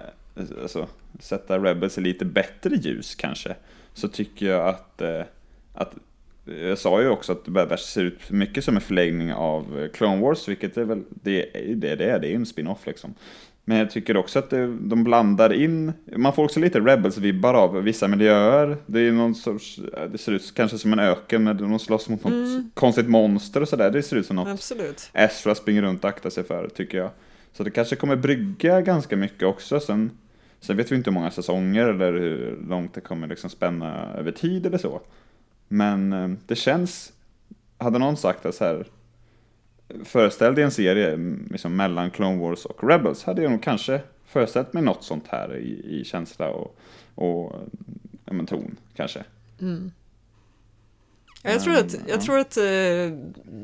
alltså 0.61 0.87
sätta 1.19 1.59
Rebels 1.59 1.97
i 1.97 2.01
lite 2.01 2.25
bättre 2.25 2.75
ljus 2.75 3.15
kanske. 3.15 3.55
Så 3.93 4.07
tycker 4.07 4.45
jag 4.45 4.67
att, 4.67 5.01
eh, 5.01 5.21
att 5.73 5.93
jag 6.61 6.77
sa 6.77 7.01
ju 7.01 7.09
också 7.09 7.31
att 7.31 7.45
Bad 7.47 7.69
Batch 7.69 7.81
ser 7.81 8.03
ut 8.03 8.29
mycket 8.31 8.63
som 8.63 8.75
en 8.75 8.81
förlängning 8.81 9.33
av 9.33 9.87
Clone 9.93 10.21
Wars, 10.21 10.47
vilket 10.47 10.77
är 10.77 10.83
väl 10.83 11.03
det 11.09 11.49
det 11.75 11.95
det 11.95 12.09
är, 12.09 12.19
det 12.19 12.27
är 12.31 12.35
en 12.35 12.45
spin-off 12.45 12.85
liksom. 12.85 13.13
Men 13.65 13.77
jag 13.77 13.91
tycker 13.91 14.17
också 14.17 14.39
att 14.39 14.49
det, 14.49 14.67
de 14.77 15.03
blandar 15.03 15.53
in, 15.53 15.93
man 16.17 16.33
får 16.33 16.43
också 16.43 16.59
lite 16.59 16.79
Rebels-vibbar 16.79 17.53
av 17.53 17.73
vissa 17.83 18.07
miljöer. 18.07 18.77
Det 18.85 18.99
är 18.99 19.11
någon 19.11 19.35
sorts, 19.35 19.79
det 20.11 20.17
ser 20.17 20.31
ut 20.31 20.53
kanske 20.55 20.77
som 20.77 20.93
en 20.93 20.99
öken 20.99 21.43
när 21.43 21.53
de 21.53 21.79
slåss 21.79 22.09
mot 22.09 22.23
något 22.23 22.33
Mm. 22.33 22.71
konstigt 22.73 23.09
monster 23.09 23.61
och 23.61 23.69
sådär. 23.69 23.91
Det 23.91 24.03
ser 24.03 24.15
ut 24.15 24.25
som 24.25 24.35
något 24.35 24.47
Absolut. 24.47 25.09
Ezra 25.13 25.55
springer 25.55 25.81
runt 25.81 26.03
och 26.03 26.09
aktar 26.09 26.29
sig 26.29 26.43
för, 26.43 26.67
tycker 26.69 26.97
jag. 26.97 27.09
Så 27.53 27.63
det 27.63 27.71
kanske 27.71 27.95
kommer 27.95 28.15
brygga 28.15 28.81
ganska 28.81 29.17
mycket 29.17 29.43
också. 29.47 29.79
Sen, 29.79 30.11
sen 30.59 30.77
vet 30.77 30.91
vi 30.91 30.95
inte 30.95 31.09
hur 31.09 31.15
många 31.15 31.31
säsonger 31.31 31.87
eller 31.87 32.13
hur 32.13 32.57
långt 32.69 32.93
det 32.93 33.01
kommer 33.01 33.27
liksom 33.27 33.49
spänna 33.49 34.13
över 34.13 34.31
tid 34.31 34.65
eller 34.65 34.77
så. 34.77 35.01
Men 35.67 36.13
eh, 36.13 36.29
det 36.47 36.55
känns, 36.55 37.11
hade 37.77 37.99
någon 37.99 38.17
sagt 38.17 38.45
att 38.45 38.55
så 38.55 38.63
här, 38.65 38.85
föreställ 40.05 40.55
dig 40.55 40.63
en 40.63 40.71
serie 40.71 41.07
mm, 41.13 41.47
liksom 41.51 41.75
mellan 41.75 42.11
Clone 42.11 42.41
Wars 42.41 42.65
och 42.65 42.89
Rebels, 42.89 43.23
hade 43.23 43.41
jag 43.41 43.51
nog 43.51 43.63
kanske 43.63 44.01
föreställt 44.27 44.73
mig 44.73 44.83
något 44.83 45.03
sånt 45.03 45.27
här 45.27 45.57
i, 45.57 45.99
i 45.99 46.05
känsla 46.05 46.49
och, 46.49 46.75
och 47.15 47.53
ja, 48.25 48.33
men 48.33 48.45
ton 48.45 48.75
kanske. 48.95 49.23
Ja, 51.43 51.51
Jag 51.51 51.61
tror 51.63 51.75
att, 51.77 51.93
Ja. 51.93 51.99
jag 52.07 52.21
tror 52.21 52.39
att 52.39 52.57
eh, 52.57 53.17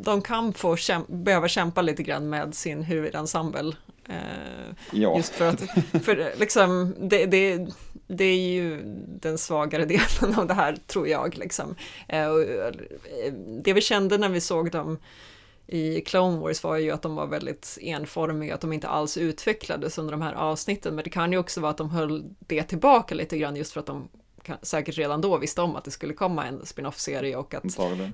de 0.04 0.22
kan 0.22 0.54
få 0.54 0.76
käm- 0.76 1.24
behöva 1.24 1.48
kämpa 1.48 1.82
lite 1.82 2.04
grann 2.04 2.30
med 2.30 2.56
sin 2.56 2.84
huvudensemble. 2.84 3.72
Eh, 4.10 4.16
Ja, 4.92 5.18
Just 5.18 5.34
för 5.36 5.48
att, 5.50 5.62
för 6.06 6.20
eh, 6.20 6.28
liksom, 6.40 6.96
det, 7.00 7.26
det, 7.26 7.68
det 8.08 8.24
är 8.24 8.52
ju 8.54 8.82
den 9.22 9.38
svagare 9.38 9.86
delen 10.22 10.36
av 10.40 10.48
det 10.48 10.54
här, 10.54 10.78
tror 10.88 11.08
jag. 11.08 11.38
Liksom. 11.38 11.76
Och, 12.08 12.74
Det 13.64 13.74
vi 13.74 13.82
kände 13.82 14.18
när 14.18 14.30
vi 14.30 14.42
såg 14.42 14.72
dem 14.72 14.98
i 15.72 16.02
Clone 16.02 16.38
Wars 16.38 16.64
var 16.64 16.78
ju 16.78 16.92
att 16.92 17.02
de 17.02 17.16
var 17.16 17.28
väldigt 17.28 17.78
enformiga, 17.82 18.56
att 18.56 18.62
de 18.62 18.74
inte 18.74 18.88
alls 18.88 19.18
utvecklades 19.18 19.98
under 19.98 20.12
de 20.12 20.22
här 20.22 20.34
avsnitten. 20.34 20.96
Men 20.96 21.04
det 21.04 21.10
kan 21.10 21.32
ju 21.32 21.38
också 21.38 21.62
vara 21.62 21.72
att 21.72 21.78
de 21.78 21.90
höll 21.90 22.24
det 22.40 22.64
tillbaka 22.64 23.16
lite 23.16 23.38
grann 23.38 23.56
just 23.56 23.74
för 23.74 23.80
att 23.80 23.86
de 23.86 24.10
säkert 24.62 24.98
redan 24.98 25.22
då 25.22 25.38
visste 25.38 25.62
om 25.62 25.76
att 25.76 25.84
det 25.84 25.92
skulle 25.92 26.14
komma 26.14 26.46
en 26.46 26.66
spin-off-serie 26.66 27.36
och 27.36 27.54
att 27.54 27.64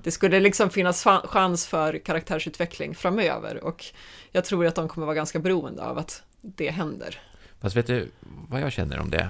det 0.02 0.10
skulle 0.10 0.40
liksom 0.40 0.70
finnas 0.70 1.04
chans 1.24 1.66
för 1.66 1.98
karaktärsutveckling 1.98 2.94
framöver 2.94 3.64
och 3.64 3.84
jag 4.32 4.44
tror 4.44 4.66
att 4.66 4.74
de 4.74 4.88
kommer 4.88 5.06
vara 5.06 5.16
ganska 5.16 5.38
beroende 5.38 5.84
av 5.84 5.98
att 5.98 6.22
det 6.40 6.70
händer. 6.70 7.20
fast 7.60 7.76
vet 7.76 7.86
du 7.86 8.10
vad 8.48 8.60
jag 8.60 8.72
känner 8.72 8.98
om 8.98 9.10
det? 9.10 9.28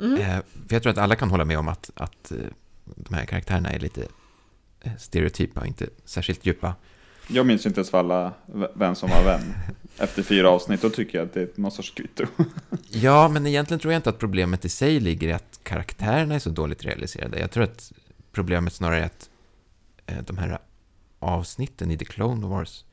Mm. 0.00 0.20
Eh, 0.20 0.42
för 0.68 0.74
jag 0.74 0.82
tror 0.82 0.92
att 0.92 0.98
alla 0.98 1.16
kan 1.16 1.30
hålla 1.30 1.44
med 1.44 1.58
om 1.58 1.68
att, 1.68 1.90
att 1.94 2.32
eh, 2.32 2.38
de 2.84 3.14
här 3.14 3.24
karaktärerna 3.24 3.70
är 3.70 3.78
lite 3.78 4.06
eh, 4.80 4.92
stereotypa 4.98 5.60
och 5.60 5.66
inte 5.66 5.86
särskilt 6.04 6.46
djupa. 6.46 6.74
Jag 7.28 7.46
minns 7.46 7.66
inte 7.66 7.80
ens 7.80 7.94
alla 7.94 8.32
vem 8.74 8.94
som 8.94 9.10
var 9.10 9.24
vem. 9.24 9.40
Efter 9.98 10.22
fyra 10.22 10.50
avsnitt, 10.50 10.82
då 10.82 10.90
tycker 10.90 11.18
jag 11.18 11.26
att 11.26 11.34
det 11.34 11.40
är 11.40 11.48
någon 11.54 11.70
sorts 11.70 11.90
kvitto. 11.90 12.24
Ja, 12.90 13.28
men 13.28 13.46
egentligen 13.46 13.80
tror 13.80 13.92
jag 13.92 13.98
inte 13.98 14.10
att 14.10 14.18
problemet 14.18 14.64
i 14.64 14.68
sig 14.68 15.00
ligger 15.00 15.28
i 15.28 15.32
att 15.32 15.60
karaktärerna 15.62 16.34
är 16.34 16.38
så 16.38 16.50
dåligt 16.50 16.84
realiserade. 16.84 17.38
Jag 17.38 17.50
tror 17.50 17.64
att 17.64 17.92
problemet 18.32 18.72
snarare 18.72 19.00
är 19.00 19.04
att 19.04 19.30
eh, 20.06 20.22
de 20.26 20.38
här 20.38 20.58
avsnitten 21.18 21.90
i 21.90 21.98
The 21.98 22.04
Clone 22.04 22.46
Wars 22.46 22.84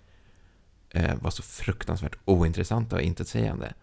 eh, 0.89 1.15
var 1.21 1.31
så 1.31 1.43
fruktansvärt 1.43 2.15
ointressanta 2.25 2.95
och 2.95 3.01
intetsägande. 3.01 3.73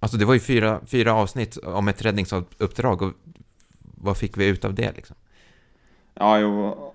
Alltså 0.00 0.18
det 0.18 0.24
var 0.24 0.34
ju 0.34 0.40
fyra, 0.40 0.80
fyra 0.86 1.14
avsnitt 1.14 1.56
om 1.56 1.88
ett 1.88 2.02
räddningsuppdrag 2.02 3.02
och 3.02 3.12
vad 3.80 4.16
fick 4.16 4.36
vi 4.36 4.46
ut 4.46 4.64
av 4.64 4.74
det 4.74 4.92
liksom? 4.92 5.16
Ja, 6.14 6.38
jo. 6.38 6.94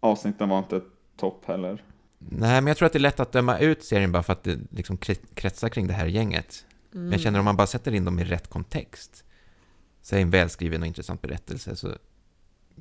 Avsnitten 0.00 0.48
var 0.48 0.58
inte 0.58 0.80
topp 1.18 1.44
heller. 1.46 1.82
Nej, 2.18 2.60
men 2.60 2.66
jag 2.66 2.76
tror 2.76 2.86
att 2.86 2.92
det 2.92 2.98
är 2.98 3.00
lätt 3.00 3.20
att 3.20 3.32
döma 3.32 3.58
ut 3.58 3.84
serien 3.84 4.12
bara 4.12 4.22
för 4.22 4.32
att 4.32 4.44
det 4.44 4.58
liksom 4.70 4.98
kre- 4.98 5.34
kretsar 5.34 5.68
kring 5.68 5.86
det 5.86 5.92
här 5.92 6.06
gänget. 6.06 6.64
Men 6.90 7.12
jag 7.12 7.20
känner 7.20 7.38
om 7.38 7.44
man 7.44 7.56
bara 7.56 7.66
sätter 7.66 7.94
in 7.94 8.04
dem 8.04 8.18
i 8.18 8.24
rätt 8.24 8.48
kontext, 8.48 9.24
säg 10.02 10.22
en 10.22 10.30
välskriven 10.30 10.80
och 10.80 10.86
intressant 10.86 11.22
berättelse, 11.22 11.76
så 11.76 11.88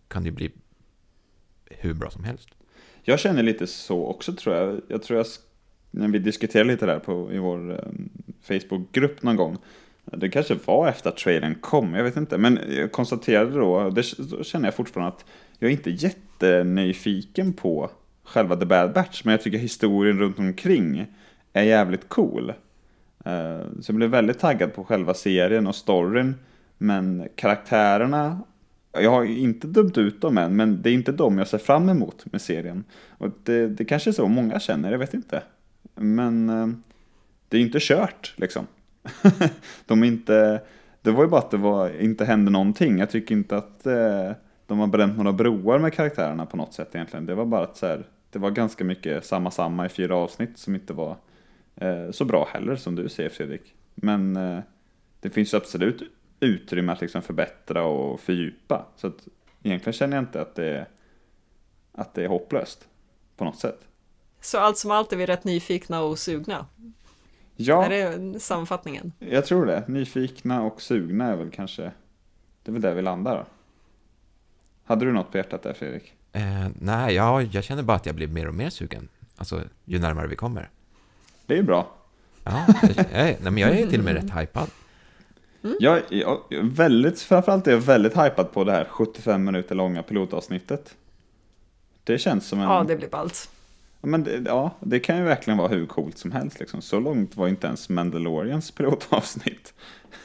kan 0.07 0.23
det 0.23 0.29
ju 0.29 0.35
bli 0.35 0.51
hur 1.65 1.93
bra 1.93 2.09
som 2.09 2.23
helst. 2.23 2.49
Jag 3.03 3.19
känner 3.19 3.43
lite 3.43 3.67
så 3.67 4.05
också 4.05 4.33
tror 4.33 4.55
jag. 4.55 4.81
Jag 4.87 5.03
tror 5.03 5.17
jag, 5.17 5.27
när 5.91 6.07
vi 6.07 6.19
diskuterade 6.19 6.69
lite 6.69 6.85
där 6.85 6.99
på, 6.99 7.33
i 7.33 7.37
vår 7.37 7.71
eh, 7.71 7.91
Facebookgrupp 8.41 9.23
någon 9.23 9.35
gång. 9.35 9.57
Det 10.05 10.29
kanske 10.29 10.57
var 10.65 10.87
efter 10.87 11.09
att 11.09 11.17
trailern 11.17 11.55
kom, 11.61 11.93
jag 11.93 12.03
vet 12.03 12.17
inte. 12.17 12.37
Men 12.37 12.59
jag 12.69 12.91
konstaterade 12.91 13.51
då, 13.51 13.89
det, 13.89 14.17
då 14.17 14.43
känner 14.43 14.67
jag 14.67 14.75
fortfarande 14.75 15.15
att 15.15 15.25
jag 15.59 15.67
är 15.67 15.71
inte 15.71 15.89
jättenyfiken 15.89 17.53
på 17.53 17.91
själva 18.27 18.55
The 18.55 18.65
Bad 18.65 18.93
Batch. 18.93 19.23
Men 19.23 19.31
jag 19.31 19.41
tycker 19.41 19.57
historien 19.57 20.19
runt 20.19 20.39
omkring 20.39 21.05
är 21.53 21.63
jävligt 21.63 22.09
cool. 22.09 22.49
Eh, 23.25 23.61
så 23.81 23.91
jag 23.91 23.95
blev 23.95 24.09
väldigt 24.09 24.39
taggad 24.39 24.73
på 24.73 24.83
själva 24.83 25.13
serien 25.13 25.67
och 25.67 25.75
storyn. 25.75 26.35
Men 26.77 27.27
karaktärerna, 27.35 28.39
jag 28.91 29.11
har 29.11 29.23
ju 29.23 29.39
inte 29.39 29.67
dömt 29.67 29.97
ut 29.97 30.21
dem 30.21 30.37
än, 30.37 30.55
men 30.55 30.81
det 30.81 30.89
är 30.89 30.93
inte 30.93 31.11
dem 31.11 31.37
jag 31.37 31.47
ser 31.47 31.57
fram 31.57 31.89
emot 31.89 32.25
med 32.31 32.41
serien. 32.41 32.83
Och 33.09 33.29
det, 33.43 33.67
det 33.67 33.85
kanske 33.85 34.09
är 34.09 34.11
så 34.11 34.27
många 34.27 34.59
känner, 34.59 34.91
jag 34.91 34.99
vet 34.99 35.13
inte. 35.13 35.43
Men 35.95 36.49
eh, 36.49 36.67
det 37.49 37.57
är 37.57 37.61
inte 37.61 37.79
kört 37.81 38.33
liksom. 38.35 38.67
de 39.85 40.03
är 40.03 40.07
inte, 40.07 40.61
det 41.01 41.11
var 41.11 41.23
ju 41.23 41.29
bara 41.29 41.41
att 41.41 41.51
det 41.51 41.57
var, 41.57 42.01
inte 42.01 42.25
hände 42.25 42.51
någonting. 42.51 42.97
Jag 42.97 43.09
tycker 43.09 43.35
inte 43.35 43.57
att 43.57 43.85
eh, 43.85 44.31
de 44.67 44.79
har 44.79 44.87
bränt 44.87 45.17
några 45.17 45.33
broar 45.33 45.79
med 45.79 45.93
karaktärerna 45.93 46.45
på 46.45 46.57
något 46.57 46.73
sätt 46.73 46.95
egentligen. 46.95 47.25
Det 47.25 47.35
var 47.35 47.45
bara 47.45 47.63
att 47.63 47.77
så 47.77 47.85
här, 47.85 48.05
det 48.29 48.39
var 48.39 48.51
ganska 48.51 48.83
mycket 48.83 49.25
samma 49.25 49.51
samma 49.51 49.85
i 49.85 49.89
fyra 49.89 50.15
avsnitt 50.15 50.57
som 50.57 50.75
inte 50.75 50.93
var 50.93 51.17
eh, 51.75 52.11
så 52.11 52.25
bra 52.25 52.49
heller 52.53 52.75
som 52.75 52.95
du 52.95 53.09
säger 53.09 53.29
Fredrik. 53.29 53.75
Men 53.95 54.35
eh, 54.35 54.59
det 55.19 55.29
finns 55.29 55.53
absolut 55.53 56.01
utrymme 56.39 56.91
att 56.91 57.01
liksom 57.01 57.21
förbättra 57.21 57.83
och 57.83 58.19
fördjupa. 58.19 58.85
Så 58.95 59.07
att 59.07 59.27
egentligen 59.63 59.93
känner 59.93 60.17
jag 60.17 60.23
inte 60.23 60.41
att 60.41 60.55
det 60.55 60.65
är, 60.65 60.87
att 61.91 62.13
det 62.13 62.23
är 62.23 62.27
hopplöst 62.27 62.87
på 63.37 63.45
något 63.45 63.59
sätt. 63.59 63.79
Så 64.41 64.57
allt 64.57 64.77
som 64.77 64.91
allt 64.91 65.13
är 65.13 65.17
vi 65.17 65.25
rätt 65.25 65.43
nyfikna 65.43 66.01
och 66.01 66.19
sugna. 66.19 66.65
Ja, 67.55 67.85
Är 67.85 67.89
det 67.89 68.39
sammanfattningen? 68.39 69.13
jag 69.19 69.45
tror 69.45 69.65
det. 69.65 69.87
Nyfikna 69.87 70.63
och 70.63 70.81
sugna 70.81 71.25
är 71.25 71.35
väl 71.35 71.51
kanske, 71.51 71.91
det 72.63 72.71
är 72.71 72.73
väl 72.73 72.81
där 72.81 72.93
vi 72.93 73.01
landar. 73.01 73.45
Hade 74.83 75.05
du 75.05 75.11
något 75.11 75.31
på 75.31 75.37
hjärtat 75.37 75.63
där 75.63 75.73
Fredrik? 75.73 76.13
Eh, 76.33 76.67
nej, 76.79 77.15
ja, 77.15 77.41
jag 77.41 77.63
känner 77.63 77.83
bara 77.83 77.97
att 77.97 78.05
jag 78.05 78.15
blir 78.15 78.27
mer 78.27 78.47
och 78.47 78.55
mer 78.55 78.69
sugen, 78.69 79.07
alltså 79.37 79.61
ju 79.85 79.99
närmare 79.99 80.27
vi 80.27 80.35
kommer. 80.35 80.69
Det 81.45 81.53
är 81.53 81.57
ju 81.57 81.63
bra. 81.63 81.87
Ja, 82.43 82.65
jag, 82.81 82.89
jag, 82.97 83.05
är- 83.11 83.37
nej, 83.41 83.51
men 83.51 83.57
jag 83.57 83.79
är 83.79 83.87
till 83.87 83.99
och 83.99 84.05
med 84.05 84.13
rätt 84.13 84.37
hypad. 84.41 84.69
Jag, 85.79 86.01
jag, 86.09 86.39
jag 86.49 86.59
är 86.59 86.63
väldigt, 86.69 87.21
framförallt 87.21 87.67
är 87.67 87.71
jag 87.71 87.77
väldigt 87.77 88.17
hypad 88.17 88.51
på 88.53 88.63
det 88.63 88.71
här 88.71 88.85
75 88.85 89.43
minuter 89.43 89.75
långa 89.75 90.03
pilotavsnittet. 90.03 90.95
Det 92.03 92.17
känns 92.17 92.47
som 92.47 92.59
en... 92.59 92.65
Ja, 92.69 92.83
det 92.87 92.95
blir 92.95 93.09
ballt. 93.09 93.49
Men 94.01 94.23
det, 94.23 94.41
ja, 94.45 94.71
det 94.79 94.99
kan 94.99 95.17
ju 95.17 95.23
verkligen 95.23 95.57
vara 95.57 95.67
hur 95.67 95.85
coolt 95.85 96.17
som 96.17 96.31
helst. 96.31 96.59
Liksom. 96.59 96.81
Så 96.81 96.99
långt 96.99 97.37
var 97.37 97.47
inte 97.47 97.67
ens 97.67 97.89
Mandalorians 97.89 98.71
pilotavsnitt. 98.71 99.73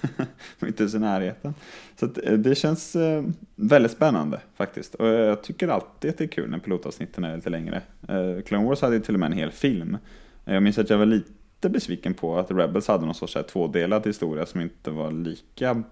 inte 0.67 0.83
ens 0.83 0.95
i 0.95 0.99
närheten. 0.99 1.55
Så 1.97 2.07
att, 2.07 2.19
eh, 2.19 2.33
det 2.33 2.55
känns 2.55 2.97
eh, 2.97 3.25
väldigt 3.57 3.93
spännande 3.93 4.41
faktiskt. 4.57 4.95
Och 4.95 5.09
eh, 5.09 5.21
jag 5.21 5.43
tycker 5.43 5.69
alltid 5.69 6.11
att 6.11 6.19
det 6.19 6.25
är 6.25 6.29
kul 6.29 6.51
när 6.51 6.59
pilotavsnitten 6.59 7.25
är 7.25 7.37
lite 7.37 7.51
längre. 7.51 7.83
Eh, 8.09 8.43
Clone 8.47 8.69
Wars 8.69 8.81
hade 8.81 8.97
ju 8.97 9.03
till 9.03 9.15
och 9.15 9.21
med 9.21 9.27
en 9.27 9.39
hel 9.39 9.51
film. 9.51 9.99
Eh, 10.45 10.55
jag 10.55 10.63
minns 10.63 10.79
att 10.79 10.91
jag 10.91 10.99
var 10.99 11.07
lite 11.07 11.69
besviken 11.69 12.15
på 12.15 12.39
att 12.39 12.51
Rebels 12.51 12.89
hade 12.89 13.07
någon 13.07 13.15
sorts 13.15 13.35
här 13.35 13.43
tvådelad 13.43 14.07
historia 14.07 14.47
som 14.47 14.61
inte 14.61 14.91
var 14.91 15.11
lika 15.11 15.83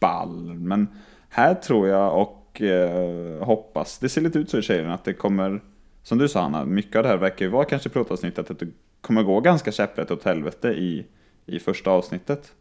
ball. 0.00 0.54
Men 0.54 0.88
här 1.28 1.54
tror 1.54 1.88
jag 1.88 2.22
och 2.22 2.62
eh, 2.62 3.44
hoppas, 3.44 3.98
det 3.98 4.08
ser 4.08 4.20
lite 4.20 4.38
ut 4.38 4.50
så 4.50 4.58
i 4.58 4.62
serien 4.62 4.90
att 4.90 5.04
det 5.04 5.12
kommer 5.12 5.60
som 6.08 6.18
du 6.18 6.28
sa 6.28 6.42
Hanna, 6.42 6.64
mycket 6.64 6.96
av 6.96 7.02
det 7.02 7.08
här 7.08 7.16
verkar 7.16 7.44
ju 7.44 7.50
vara 7.50 7.64
kanske 7.64 7.88
pilotavsnittet 7.88 8.50
att 8.50 8.58
det 8.58 8.68
kommer 9.00 9.22
gå 9.22 9.40
ganska 9.40 9.72
käpprätt 9.72 10.10
åt 10.10 10.24
helvete 10.24 10.68
i, 10.68 11.06
i 11.46 11.58
första 11.58 11.90
avsnittet. 11.90 12.52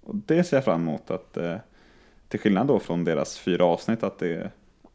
Och 0.00 0.16
det 0.16 0.44
ser 0.44 0.56
jag 0.56 0.64
fram 0.64 0.80
emot 0.80 1.10
att, 1.10 1.36
eh, 1.36 1.56
till 2.28 2.40
skillnad 2.40 2.66
då 2.66 2.78
från 2.78 3.04
deras 3.04 3.38
fyra 3.38 3.64
avsnitt, 3.64 4.02
att 4.02 4.18
det, 4.18 4.50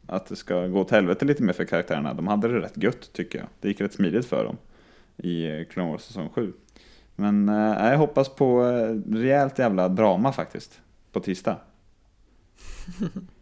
att 0.06 0.26
det 0.26 0.36
ska 0.36 0.66
gå 0.66 0.80
åt 0.80 0.90
helvete 0.90 1.24
lite 1.24 1.42
mer 1.42 1.52
för 1.52 1.64
karaktärerna. 1.64 2.14
De 2.14 2.26
hade 2.26 2.48
det 2.48 2.60
rätt 2.60 2.82
gött 2.82 3.12
tycker 3.12 3.38
jag. 3.38 3.48
Det 3.60 3.68
gick 3.68 3.80
rätt 3.80 3.92
smidigt 3.92 4.26
för 4.26 4.44
dem 4.44 4.56
i 5.16 5.46
eh, 5.46 5.64
Clone 5.64 5.90
Wars 5.90 6.02
säsong 6.02 6.28
7. 6.28 6.52
Men 7.16 7.48
eh, 7.48 7.90
jag 7.90 7.98
hoppas 7.98 8.28
på 8.28 8.64
eh, 8.64 9.14
rejält 9.14 9.58
jävla 9.58 9.88
drama 9.88 10.32
faktiskt, 10.32 10.80
på 11.12 11.20
tisdag. 11.20 11.56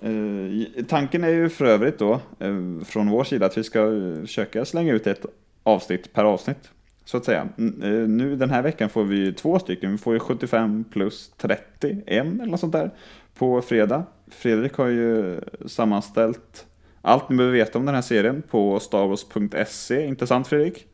Eh, 0.00 0.84
tanken 0.84 1.24
är 1.24 1.28
ju 1.28 1.48
för 1.48 1.64
övrigt 1.64 1.98
då, 1.98 2.12
eh, 2.38 2.84
från 2.84 3.10
vår 3.10 3.24
sida, 3.24 3.46
att 3.46 3.58
vi 3.58 3.64
ska 3.64 3.80
försöka 4.20 4.64
slänga 4.64 4.92
ut 4.92 5.06
ett 5.06 5.26
avsnitt 5.62 6.12
per 6.12 6.24
avsnitt. 6.24 6.70
Så 7.04 7.16
att 7.16 7.24
säga. 7.24 7.48
Eh, 7.58 8.08
nu 8.08 8.36
den 8.36 8.50
här 8.50 8.62
veckan 8.62 8.88
får 8.88 9.04
vi 9.04 9.32
två 9.32 9.58
stycken, 9.58 9.92
vi 9.92 9.98
får 9.98 10.14
ju 10.14 10.20
75 10.20 10.84
plus 10.84 11.32
30, 11.36 12.02
en 12.06 12.40
eller 12.40 12.50
något 12.50 12.60
sånt 12.60 12.72
där, 12.72 12.90
på 13.34 13.62
fredag. 13.62 14.04
Fredrik 14.28 14.74
har 14.74 14.86
ju 14.86 15.40
sammanställt 15.66 16.66
allt 17.02 17.28
ni 17.28 17.36
behöver 17.36 17.56
veta 17.56 17.78
om 17.78 17.86
den 17.86 17.94
här 17.94 18.02
serien 18.02 18.42
på 18.50 18.80
starwars.se, 18.80 20.06
inte 20.06 20.26
sant 20.26 20.46
Fredrik? 20.46 20.86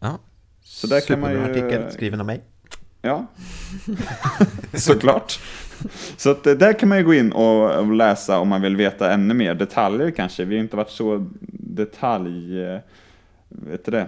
Ja, 0.00 0.18
så 0.60 0.86
där 0.86 1.00
kan 1.00 1.20
man 1.20 1.32
ju... 1.32 1.44
artikel 1.44 1.92
skriven 1.92 2.20
av 2.20 2.26
mig. 2.26 2.42
Ja, 3.02 3.26
såklart. 4.74 5.40
Så 6.16 6.30
att 6.30 6.46
eh, 6.46 6.54
där 6.54 6.72
kan 6.72 6.88
man 6.88 6.98
ju 6.98 7.04
gå 7.04 7.14
in 7.14 7.32
och 7.32 7.94
läsa 7.94 8.38
om 8.38 8.48
man 8.48 8.62
vill 8.62 8.76
veta 8.76 9.12
ännu 9.12 9.34
mer 9.34 9.54
detaljer 9.54 10.10
kanske. 10.10 10.44
Vi 10.44 10.56
har 10.56 10.62
inte 10.62 10.76
varit 10.76 10.90
så 10.90 11.26
detalj... 11.50 12.62
Eh, 12.62 12.78
vet 13.48 13.84
du 13.84 13.90
det? 13.90 14.06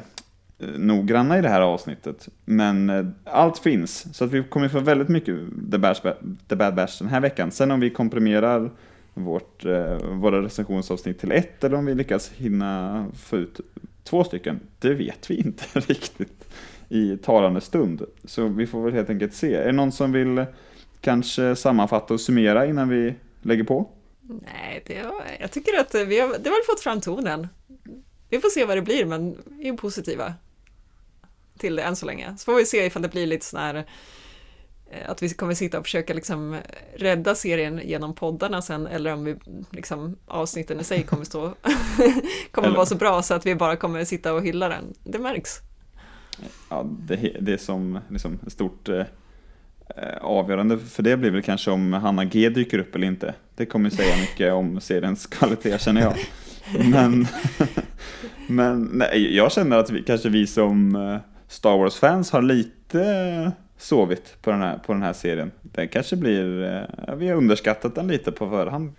Eh, 0.59 0.69
noggranna 0.69 1.39
i 1.39 1.43
det 1.43 1.49
här 1.49 1.61
avsnittet. 1.61 2.29
Men 2.45 3.15
allt 3.25 3.59
finns, 3.59 4.17
så 4.17 4.25
att 4.25 4.31
vi 4.31 4.45
kommer 4.45 4.69
få 4.69 4.81
väldigt 4.81 5.09
mycket 5.09 5.37
The, 5.71 5.79
Bash, 5.79 6.01
The 6.49 6.57
Bad 6.57 6.75
Bash 6.75 6.99
den 6.99 7.09
här 7.09 7.21
veckan. 7.21 7.51
Sen 7.51 7.71
om 7.71 7.81
vi 7.81 7.91
komprimerar 7.91 8.71
vårt, 9.15 9.65
våra 10.13 10.43
recensionsavsnitt 10.43 11.19
till 11.19 11.33
ett 11.33 11.65
eller 11.65 11.77
om 11.77 11.87
vi 11.87 11.95
lyckas 11.95 12.31
hinna 12.37 13.07
få 13.15 13.37
ut 13.37 13.61
två 14.05 14.25
stycken, 14.25 14.61
det 14.79 14.95
vet 14.95 15.31
vi 15.31 15.35
inte 15.35 15.65
riktigt 15.81 16.45
i 16.95 17.17
talande 17.17 17.61
stund. 17.61 18.03
Så 18.25 18.49
vi 18.49 18.67
får 18.67 18.83
väl 18.83 18.95
helt 18.95 19.11
enkelt 19.11 19.35
se. 19.35 19.55
Är 19.55 19.67
det 19.67 19.73
någon 19.73 19.93
som 19.93 20.13
vill 20.13 20.45
kanske 21.01 21.57
sammanfatta 21.57 22.15
och 22.15 22.21
summera 22.21 22.67
innan 22.67 22.89
vi 22.89 23.15
lägger 23.43 23.65
på? 23.65 23.91
Nej, 24.21 24.83
det 24.87 25.03
var, 25.03 25.25
jag 25.41 25.51
tycker 25.51 25.81
att 25.81 25.95
vi 25.95 26.21
har, 26.21 26.39
det 26.39 26.51
har 26.51 26.67
fått 26.67 26.81
fram 26.81 27.01
tonen. 27.01 27.49
Vi 28.31 28.41
får 28.41 28.49
se 28.49 28.65
vad 28.65 28.77
det 28.77 28.83
blir, 28.83 29.05
men 29.05 29.37
vi 29.47 29.69
är 29.69 29.73
positiva 29.73 30.35
till 31.59 31.77
det 31.77 31.83
än 31.83 31.97
så 31.97 32.07
länge. 32.07 32.35
Så 32.39 32.45
får 32.45 32.55
vi 32.55 32.67
se 32.67 32.87
ifall 32.87 33.03
det 33.03 33.09
blir 33.09 33.27
lite 33.27 33.47
sån 33.47 33.61
här 33.61 33.75
eh, 34.91 35.11
att 35.11 35.23
vi 35.23 35.29
kommer 35.29 35.55
sitta 35.55 35.79
och 35.79 35.85
försöka 35.85 36.15
liksom 36.15 36.57
rädda 36.95 37.35
serien 37.35 37.81
genom 37.85 38.15
poddarna 38.15 38.63
sen 38.63 38.87
eller 38.87 39.13
om 39.13 39.25
vi 39.25 39.37
liksom 39.71 40.17
avsnitten 40.27 40.81
i 40.81 40.85
sig 40.85 41.03
kommer 41.03 41.25
stå 41.25 41.49
kommer 42.51 42.69
eller... 42.69 42.77
vara 42.77 42.87
så 42.87 42.97
bra 42.97 43.23
så 43.23 43.35
att 43.35 43.47
vi 43.47 43.55
bara 43.55 43.77
kommer 43.77 44.05
sitta 44.05 44.33
och 44.33 44.43
hylla 44.43 44.69
den. 44.69 44.95
Det 45.05 45.19
märks. 45.19 45.61
Ja, 46.69 46.87
det, 47.07 47.37
det 47.41 47.53
är 47.53 47.57
som 47.57 47.99
liksom 48.09 48.39
ett 48.47 48.53
stort 48.53 48.89
eh, 48.89 49.05
eh, 49.97 50.17
avgörande 50.21 50.79
för 50.79 51.03
det 51.03 51.17
blir 51.17 51.31
väl 51.31 51.43
kanske 51.43 51.71
om 51.71 51.93
Hanna 51.93 52.25
G 52.25 52.49
dyker 52.49 52.79
upp 52.79 52.95
eller 52.95 53.07
inte. 53.07 53.35
Det 53.57 53.67
kommer 53.67 53.91
säga 53.91 54.17
mycket 54.21 54.53
om 54.53 54.81
seriens 54.81 55.27
kvalitet 55.27 55.79
känner 55.79 56.01
jag. 56.01 56.15
Men, 56.91 57.27
men 58.47 58.91
nej, 58.93 59.37
jag 59.37 59.53
känner 59.53 59.79
att 59.79 59.91
vi, 59.91 60.03
kanske 60.03 60.29
vi 60.29 60.47
som 60.47 60.97
eh, 60.97 61.19
Star 61.49 61.79
Wars-fans 61.79 62.31
har 62.31 62.43
lite 62.43 63.03
eh, 63.03 63.51
sovit 63.79 64.37
på 64.43 64.51
den, 64.51 64.61
här, 64.61 64.79
på 64.79 64.93
den 64.93 65.03
här 65.03 65.13
serien. 65.13 65.51
Den 65.63 65.89
kanske 65.89 66.17
blir, 66.17 66.63
eh, 66.63 67.15
vi 67.15 67.29
har 67.29 67.37
underskattat 67.37 67.95
den 67.95 68.09
lite 68.09 68.33
på 68.33 68.51
förhand. 68.51 68.93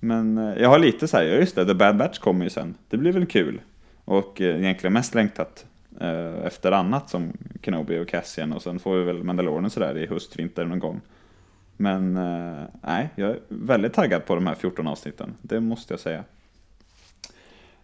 Men 0.00 0.36
jag 0.36 0.68
har 0.68 0.78
lite 0.78 1.08
så 1.08 1.16
här, 1.16 1.24
ja 1.24 1.34
just 1.34 1.54
det, 1.54 1.66
The 1.66 1.74
Bad 1.74 1.96
Batch 1.96 2.18
kommer 2.18 2.44
ju 2.44 2.50
sen. 2.50 2.74
Det 2.88 2.96
blir 2.96 3.12
väl 3.12 3.26
kul. 3.26 3.60
Och 4.04 4.40
egentligen 4.40 4.92
mest 4.92 5.14
längtat 5.14 5.66
eh, 6.00 6.46
efter 6.46 6.72
annat 6.72 7.10
som 7.10 7.32
Kenobi 7.62 7.98
och 7.98 8.08
Cassian 8.08 8.52
och 8.52 8.62
sen 8.62 8.78
får 8.78 8.96
vi 8.96 9.04
väl 9.04 9.24
Mandalorian 9.24 9.64
och 9.64 9.72
sådär 9.72 9.98
i 9.98 10.06
höst, 10.06 10.38
vinter 10.38 10.64
någon 10.64 10.78
gång. 10.78 11.00
Men 11.76 12.16
eh, 12.16 12.64
nej, 12.82 13.08
jag 13.14 13.30
är 13.30 13.38
väldigt 13.48 13.92
taggad 13.92 14.26
på 14.26 14.34
de 14.34 14.46
här 14.46 14.54
14 14.54 14.86
avsnitten, 14.86 15.34
det 15.42 15.60
måste 15.60 15.92
jag 15.92 16.00
säga. 16.00 16.24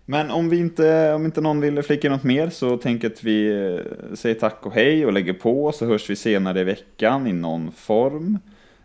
Men 0.06 0.30
om, 0.30 0.48
vi 0.48 0.58
inte, 0.58 1.12
om 1.12 1.24
inte 1.24 1.40
någon 1.40 1.60
vill 1.60 1.82
flika 1.82 2.10
något 2.10 2.24
mer 2.24 2.50
så 2.50 2.76
tänker 2.76 3.04
jag 3.04 3.12
att 3.12 3.24
vi 3.24 3.48
eh, 3.48 4.14
säger 4.14 4.34
tack 4.34 4.66
och 4.66 4.74
hej 4.74 5.06
och 5.06 5.12
lägger 5.12 5.32
på 5.32 5.72
så 5.72 5.86
hörs 5.86 6.10
vi 6.10 6.16
senare 6.16 6.60
i 6.60 6.64
veckan 6.64 7.26
i 7.26 7.32
någon 7.32 7.72
form. 7.72 8.38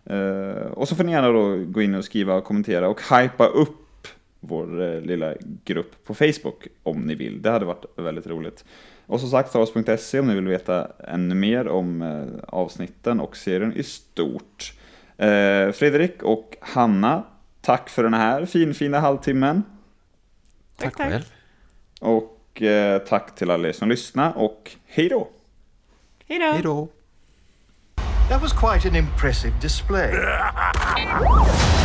Eh, 0.05 0.71
och 0.71 0.87
så 0.87 0.95
får 0.95 1.03
ni 1.03 1.11
gärna 1.11 1.29
då 1.29 1.55
gå 1.57 1.81
in 1.81 1.95
och 1.95 2.05
skriva 2.05 2.35
och 2.35 2.43
kommentera 2.43 2.89
och 2.89 3.01
hypa 3.11 3.47
upp 3.47 4.07
vår 4.39 4.81
eh, 4.81 5.01
lilla 5.01 5.33
grupp 5.65 6.05
på 6.05 6.13
Facebook 6.13 6.67
om 6.83 7.01
ni 7.01 7.15
vill. 7.15 7.41
Det 7.41 7.51
hade 7.51 7.65
varit 7.65 7.85
väldigt 7.95 8.27
roligt. 8.27 8.65
Och 9.09 9.19
som 9.19 9.29
sagt, 9.29 9.49
Staros.se 9.49 10.19
om 10.19 10.27
ni 10.27 10.35
vill 10.35 10.47
veta 10.47 10.87
ännu 11.07 11.35
mer 11.35 11.67
om 11.67 12.01
eh, 12.01 12.43
avsnitten 12.47 13.19
och 13.19 13.37
serien 13.37 13.73
i 13.73 13.83
stort. 13.83 14.73
Eh, 15.17 15.71
Fredrik 15.71 16.23
och 16.23 16.57
Hanna, 16.61 17.23
tack 17.61 17.89
för 17.89 18.03
den 18.03 18.13
här 18.13 18.45
finfina 18.45 18.99
halvtimmen. 18.99 19.63
Tack, 20.77 20.97
tack. 20.97 21.07
själv. 21.07 21.23
Och 22.01 22.61
eh, 22.61 22.99
tack 22.99 23.35
till 23.35 23.51
alla 23.51 23.67
er 23.67 23.71
som 23.71 23.89
lyssnar 23.89 24.37
och 24.37 24.71
hej 24.85 25.09
då! 25.09 25.27
Hej 26.27 26.61
då! 26.63 26.87
That 28.29 28.41
was 28.41 28.53
quite 28.53 28.89
an 28.89 28.95
impressive 28.95 29.53
display. 29.61 30.13